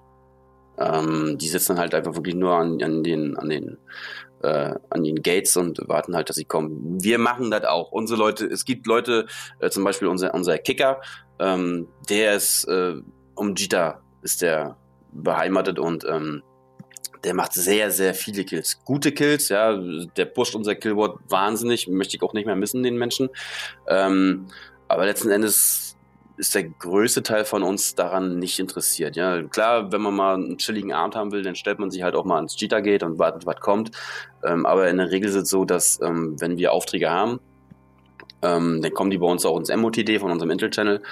[0.78, 3.78] Ähm, die sitzen halt einfach wirklich nur an, an den, an den,
[4.42, 7.02] äh, an den Gates und warten halt, dass sie kommen.
[7.02, 7.92] Wir machen das auch.
[7.92, 9.28] Unsere Leute, es gibt Leute,
[9.60, 11.00] äh, zum Beispiel unser, unser Kicker,
[11.40, 12.96] ähm, der ist äh,
[13.36, 14.78] um Jita ist der
[15.14, 16.44] beheimatet und ähm,
[17.24, 18.80] der macht sehr, sehr viele Kills.
[18.84, 19.78] Gute Kills, ja.
[20.18, 21.88] Der pusht unser Killboard wahnsinnig.
[21.88, 23.30] Möchte ich auch nicht mehr missen, den Menschen.
[23.88, 24.48] Ähm,
[24.88, 25.92] aber letzten Endes
[26.38, 29.16] ist der größte Teil von uns daran nicht interessiert.
[29.16, 32.16] Ja, klar, wenn man mal einen chilligen Abend haben will, dann stellt man sich halt
[32.16, 33.92] auch mal ans Cheetah Gate und wartet, was kommt.
[34.44, 37.40] Ähm, aber in der Regel ist es so, dass ähm, wenn wir Aufträge haben,
[38.42, 41.04] ähm, dann kommen die bei uns auch ins MOTD von unserem Intel-Channel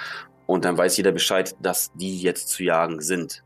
[0.46, 3.44] und dann weiß jeder Bescheid, dass die jetzt zu jagen sind.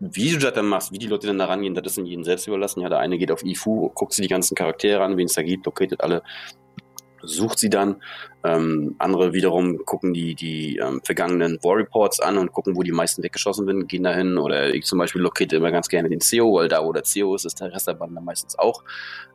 [0.00, 2.24] Wie du das dann machst, wie die Leute dann da rangehen, das ist in jedem
[2.24, 2.80] selbst überlassen.
[2.80, 5.42] Ja, der eine geht auf IFU, guckt sich die ganzen Charaktere an, wen es da
[5.42, 6.22] gibt, located alle
[7.22, 7.96] sucht sie dann.
[8.42, 12.92] Ähm, andere wiederum gucken die, die ähm, vergangenen War Reports an und gucken, wo die
[12.92, 14.38] meisten weggeschossen sind, gehen dahin.
[14.38, 17.34] Oder ich zum Beispiel locate immer ganz gerne den CEO, weil da, wo der CEO
[17.34, 18.82] ist, ist der Rest der Bande meistens auch.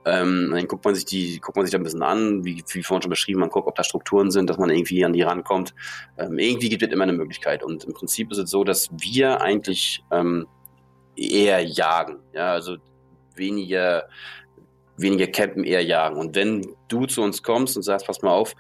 [0.06, 2.84] Ähm, dann guckt man sich die, guckt man sich da ein bisschen an, wie, wie
[2.84, 5.76] vorhin schon beschrieben, man guckt, ob da Strukturen sind, dass man irgendwie an die rankommt.
[6.18, 7.64] Ähm, irgendwie gibt es immer eine Möglichkeit.
[7.64, 10.48] Und im Prinzip ist es so, dass wir eigentlich ähm,
[11.16, 12.20] eher jagen.
[12.34, 12.78] Ja, also
[13.36, 14.08] weniger
[14.98, 16.18] weniger campen, eher jagen.
[16.18, 18.56] Und wenn du zu uns kommst und sagst, pass mal auf,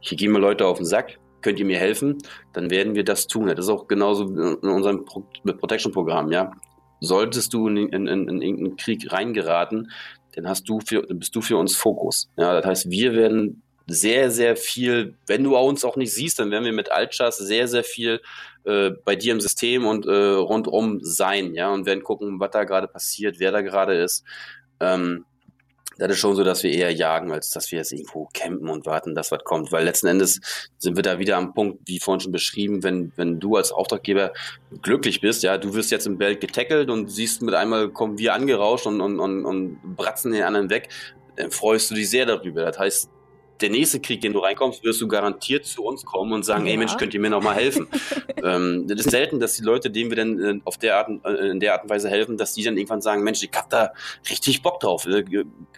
[0.00, 2.18] hier gehen mir Leute auf den Sack, könnt ihr mir helfen,
[2.52, 3.48] dann werden wir das tun.
[3.48, 6.50] Das ist auch genauso in unserem Pro Protection-Programm, ja.
[7.00, 9.90] Solltest du in, in, in, in irgendeinen Krieg reingeraten,
[10.34, 12.30] dann hast du für, bist du für uns Fokus.
[12.36, 16.50] Ja, das heißt, wir werden sehr, sehr viel, wenn du uns auch nicht siehst, dann
[16.50, 18.20] werden wir mit Altchas sehr, sehr viel
[18.64, 22.64] äh, bei dir im System und äh, rundum sein, ja, und werden gucken, was da
[22.64, 24.24] gerade passiert, wer da gerade ist.
[24.80, 25.24] Ähm,
[25.98, 28.84] das ist schon so, dass wir eher jagen, als dass wir jetzt irgendwo campen und
[28.84, 29.72] warten, dass was kommt.
[29.72, 30.40] Weil letzten Endes
[30.76, 34.32] sind wir da wieder am Punkt, wie vorhin schon beschrieben, wenn, wenn du als Auftraggeber
[34.82, 38.34] glücklich bist, ja, du wirst jetzt im Belt getackelt und siehst mit einmal kommen wir
[38.34, 40.90] angerauscht und, und, und, und bratzen den anderen weg,
[41.36, 42.64] dann freust du dich sehr darüber.
[42.64, 43.10] Das heißt,
[43.60, 46.72] der nächste Krieg, den du reinkommst, wirst du garantiert zu uns kommen und sagen, ja.
[46.72, 47.88] ey Mensch, könnt ihr mir noch mal helfen?
[48.44, 51.50] ähm, das ist selten, dass die Leute, denen wir dann äh, auf der Art, äh,
[51.50, 53.92] in der Art und Weise helfen, dass die dann irgendwann sagen, Mensch, ich hab da
[54.28, 55.06] richtig Bock drauf.
[55.06, 55.24] Äh,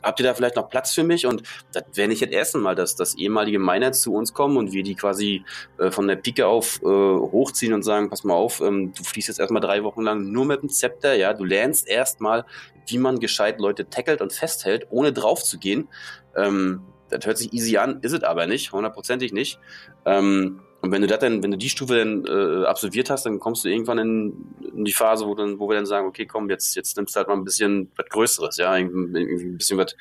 [0.02, 1.26] habt ihr da vielleicht noch Platz für mich?
[1.26, 4.72] Und das wäre nicht das erste Mal, dass, dass ehemalige Miner zu uns kommen und
[4.72, 5.44] wir die quasi
[5.78, 9.28] äh, von der Pike auf äh, hochziehen und sagen, pass mal auf, ähm, du fließt
[9.28, 12.44] jetzt erstmal drei Wochen lang nur mit dem Zepter, ja, du lernst erstmal,
[12.86, 15.88] wie man gescheit Leute tackelt und festhält, ohne drauf zu gehen.
[16.36, 19.58] Ähm, das hört sich easy an, ist es aber nicht, hundertprozentig nicht.
[20.04, 23.40] Ähm, und wenn du das dann, wenn du die Stufe dann äh, absolviert hast, dann
[23.40, 26.48] kommst du irgendwann in, in, die Phase, wo dann, wo wir dann sagen, okay, komm,
[26.50, 29.96] jetzt, jetzt nimmst du halt mal ein bisschen was Größeres, ja, irgendwie, ein bisschen was,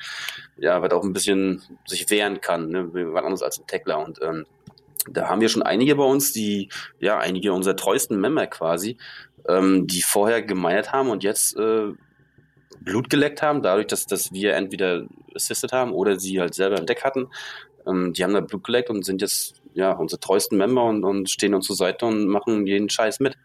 [0.56, 4.04] ja, was auch ein bisschen sich wehren kann, ne, was anderes als ein Tackler.
[4.04, 4.46] Und ähm,
[5.10, 6.68] da haben wir schon einige bei uns, die,
[7.00, 8.98] ja, einige unserer treuesten Member quasi,
[9.48, 11.92] ähm, die vorher gemeiert haben und jetzt äh,
[12.80, 16.86] Blut geleckt haben, dadurch, dass, dass wir entweder assisted haben oder sie halt selber im
[16.86, 17.28] Deck hatten.
[17.86, 21.30] Ähm, die haben da Blut geleckt und sind jetzt ja unsere treuesten Member und, und
[21.30, 23.36] stehen uns zur Seite und machen jeden Scheiß mit.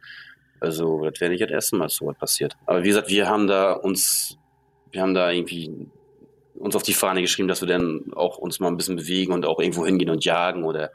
[0.59, 2.55] Also, das wäre nicht das erste Mal so was passiert.
[2.65, 4.37] Aber wie gesagt, wir haben da uns,
[4.91, 5.89] wir haben da irgendwie
[6.55, 9.45] uns auf die Fahne geschrieben, dass wir dann auch uns mal ein bisschen bewegen und
[9.45, 10.91] auch irgendwo hingehen und jagen oder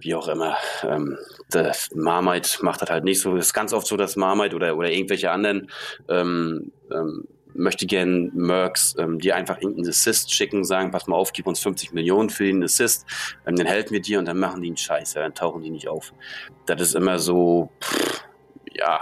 [0.00, 0.56] wie auch immer.
[0.82, 1.16] Ähm,
[1.54, 3.36] der Marmite macht das halt nicht so.
[3.36, 5.70] Es ist ganz oft so, dass Marmite oder, oder irgendwelche anderen
[6.08, 11.32] ähm, ähm, möchte gern Mercs, ähm, die einfach irgendeinen Assist schicken, sagen, pass mal auf,
[11.32, 13.06] gib uns 50 Millionen für den Assist,
[13.46, 15.70] ähm, dann helfen wir dir und dann machen die einen Scheiß, ja, dann tauchen die
[15.70, 16.12] nicht auf.
[16.66, 18.24] Das ist immer so, pff,
[18.72, 19.00] ja,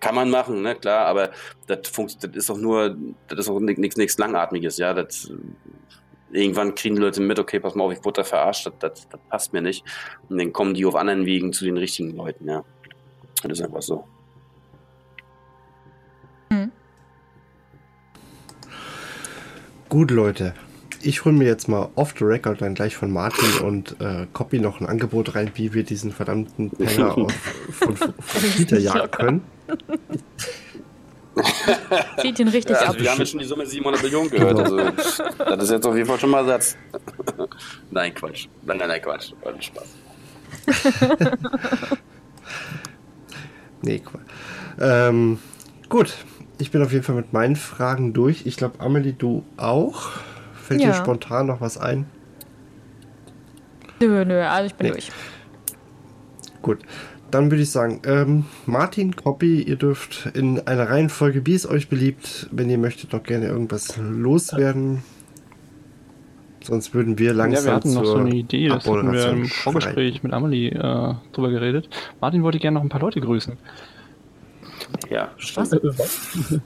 [0.00, 1.30] kann man machen, ne, klar, aber
[1.66, 2.96] das, das ist doch nur,
[3.28, 5.30] das ist nichts nichts Langatmiges, ja, das,
[6.30, 9.08] irgendwann kriegen die Leute mit, okay, pass mal auf, ich wurde da verarscht, das, das,
[9.08, 9.84] das passt mir nicht.
[10.28, 12.64] Und dann kommen die auf anderen Wegen zu den richtigen Leuten, ja.
[13.42, 14.04] Das ist einfach so.
[19.96, 20.52] Gut, Leute.
[21.00, 24.58] Ich hole mir jetzt mal off the record dann gleich von Martin und äh, copy
[24.58, 29.40] noch ein Angebot rein, wie wir diesen verdammten Penner von, von, von Peter jagen können.
[32.20, 33.00] Zieht ihn richtig ja, also ab.
[33.00, 34.58] Wir haben jetzt schon die Summe 700 Millionen gehört.
[34.58, 34.84] Genau.
[34.84, 36.76] Also, das ist jetzt auf jeden Fall schon mal Satz.
[37.90, 38.48] nein, Quatsch.
[38.66, 39.32] Nein, nein, nein, Quatsch.
[39.42, 39.96] War Spaß.
[43.80, 44.20] nee, Quatsch.
[44.78, 45.38] Ähm,
[45.88, 46.14] gut,
[46.58, 48.46] ich bin auf jeden Fall mit meinen Fragen durch.
[48.46, 50.10] Ich glaube, Amelie, du auch.
[50.54, 50.88] Fällt ja.
[50.88, 52.06] dir spontan noch was ein?
[54.00, 54.92] Nö, nö, also ich bin nee.
[54.92, 55.10] durch.
[56.62, 56.78] Gut,
[57.30, 61.88] dann würde ich sagen, ähm, Martin, Copy, ihr dürft in einer Reihenfolge, wie es euch
[61.88, 65.02] beliebt, wenn ihr möchtet, noch gerne irgendwas loswerden.
[66.62, 67.64] Sonst würden wir langsam.
[67.64, 71.14] Ja, wir hatten noch so eine Idee, das hatten wir im Vorgespräch mit Amelie äh,
[71.32, 71.88] drüber geredet.
[72.20, 73.56] Martin wollte gerne noch ein paar Leute grüßen.
[75.10, 75.70] Ja, stimmt.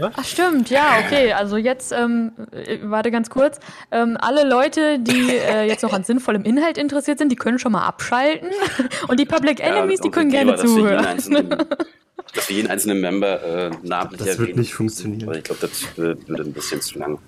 [0.00, 1.32] Ach stimmt, ja, okay.
[1.32, 3.60] Also jetzt, ähm, äh, warte ganz kurz.
[3.90, 7.72] Ähm, alle Leute, die äh, jetzt noch an sinnvollem Inhalt interessiert sind, die können schon
[7.72, 8.48] mal abschalten.
[9.08, 11.04] Und die Public Enemies, ja, die können gerne zuhören.
[11.04, 11.28] Dass
[12.48, 15.28] wir jeden einzelnen Member äh, namentlich Das wird nicht funktionieren.
[15.28, 17.18] Aber ich glaube, das wird, wird, ein bisschen zu lang.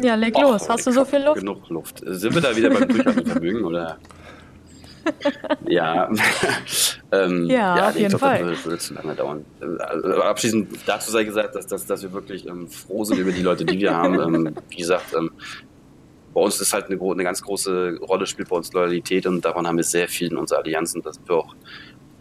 [0.00, 0.68] Ja, leg Och, los.
[0.68, 1.40] Hast du so viel Luft?
[1.40, 2.02] Genug Luft.
[2.06, 3.98] Sind wir da wieder beim Durchhaltevermögen oder?
[5.66, 6.10] Ja,
[7.12, 8.50] ähm, ja, ja, auf jeden glaub, Fall.
[8.50, 9.44] Das würde, zu lange dauern.
[9.60, 13.42] Also, abschließend dazu sei gesagt, dass, dass, dass wir wirklich ähm, froh sind über die
[13.42, 14.20] Leute, die wir haben.
[14.20, 15.30] Ähm, wie gesagt, ähm,
[16.34, 19.66] bei uns ist halt eine, eine, ganz große Rolle spielt bei uns Loyalität und davon
[19.66, 21.54] haben wir sehr viel in unserer Allianz und da sind wir auch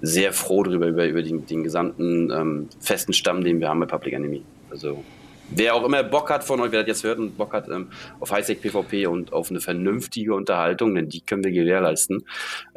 [0.01, 3.85] sehr froh darüber, über, über den, den gesamten ähm, festen Stamm, den wir haben bei
[3.85, 4.43] Public Enemy.
[4.69, 5.03] Also
[5.49, 7.89] wer auch immer Bock hat von euch, wer das jetzt hört und Bock hat ähm,
[8.19, 12.23] auf Highsec PvP und auf eine vernünftige Unterhaltung, denn die können wir gewährleisten.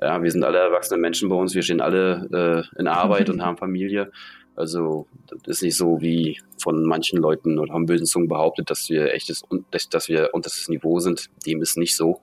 [0.00, 3.42] Ja, wir sind alle erwachsene Menschen bei uns, wir stehen alle äh, in Arbeit und
[3.44, 4.10] haben Familie.
[4.56, 8.90] Also das ist nicht so wie von manchen Leuten oder haben bösen Zungen behauptet, dass
[8.90, 11.30] wir echtes dass, dass wir unterstes Niveau sind.
[11.46, 12.20] Dem ist nicht so.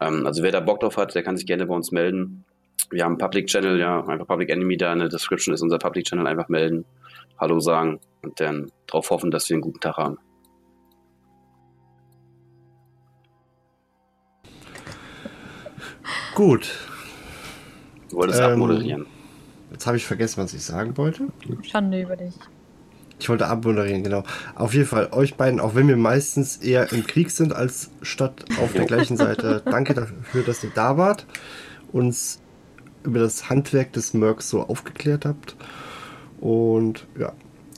[0.00, 2.44] Ähm, also wer da Bock drauf hat, der kann sich gerne bei uns melden.
[2.90, 5.78] Wir haben einen Public Channel, ja, einfach Public Enemy da in der Description ist unser
[5.78, 6.84] Public Channel, einfach melden,
[7.38, 10.18] Hallo sagen und dann darauf hoffen, dass wir einen guten Tag haben.
[16.34, 16.72] Gut.
[18.10, 19.06] Du wolltest ähm, abmoderieren.
[19.70, 21.28] Jetzt habe ich vergessen, was ich sagen wollte.
[21.62, 22.34] Schande über dich.
[23.20, 24.24] Ich wollte abmoderieren, genau.
[24.54, 28.44] Auf jeden Fall, euch beiden, auch wenn wir meistens eher im Krieg sind als statt
[28.60, 31.24] auf der gleichen Seite, danke dafür, dass ihr da wart,
[31.92, 32.40] uns
[33.04, 35.56] über das Handwerk des Mercs so aufgeklärt habt.
[36.40, 37.32] Und ja,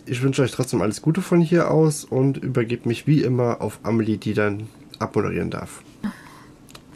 [0.07, 3.81] ich wünsche euch trotzdem alles Gute von hier aus und übergebe mich wie immer auf
[3.83, 5.83] Amelie, die dann abmoderieren darf.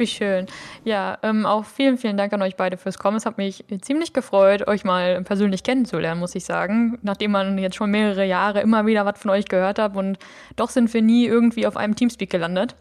[0.00, 0.46] Wie schön.
[0.82, 3.18] Ja, ähm, auch vielen, vielen Dank an euch beide fürs Kommen.
[3.18, 6.98] Es hat mich ziemlich gefreut, euch mal persönlich kennenzulernen, muss ich sagen.
[7.02, 10.18] Nachdem man jetzt schon mehrere Jahre immer wieder was von euch gehört hat und
[10.56, 12.76] doch sind wir nie irgendwie auf einem Teamspeak gelandet.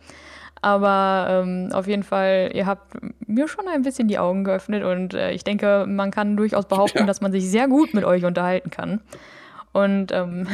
[0.61, 2.93] Aber ähm, auf jeden Fall, ihr habt
[3.27, 6.99] mir schon ein bisschen die Augen geöffnet und äh, ich denke, man kann durchaus behaupten,
[6.99, 7.05] ja.
[7.05, 9.01] dass man sich sehr gut mit euch unterhalten kann.
[9.71, 10.47] Und ähm,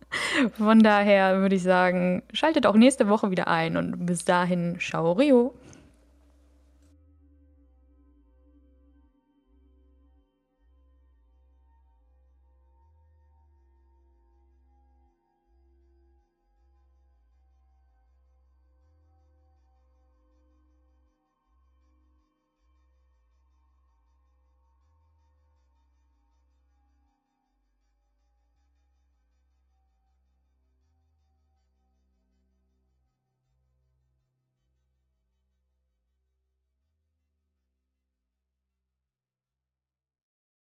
[0.56, 5.12] von daher würde ich sagen, schaltet auch nächste Woche wieder ein und bis dahin, ciao
[5.12, 5.54] Rio.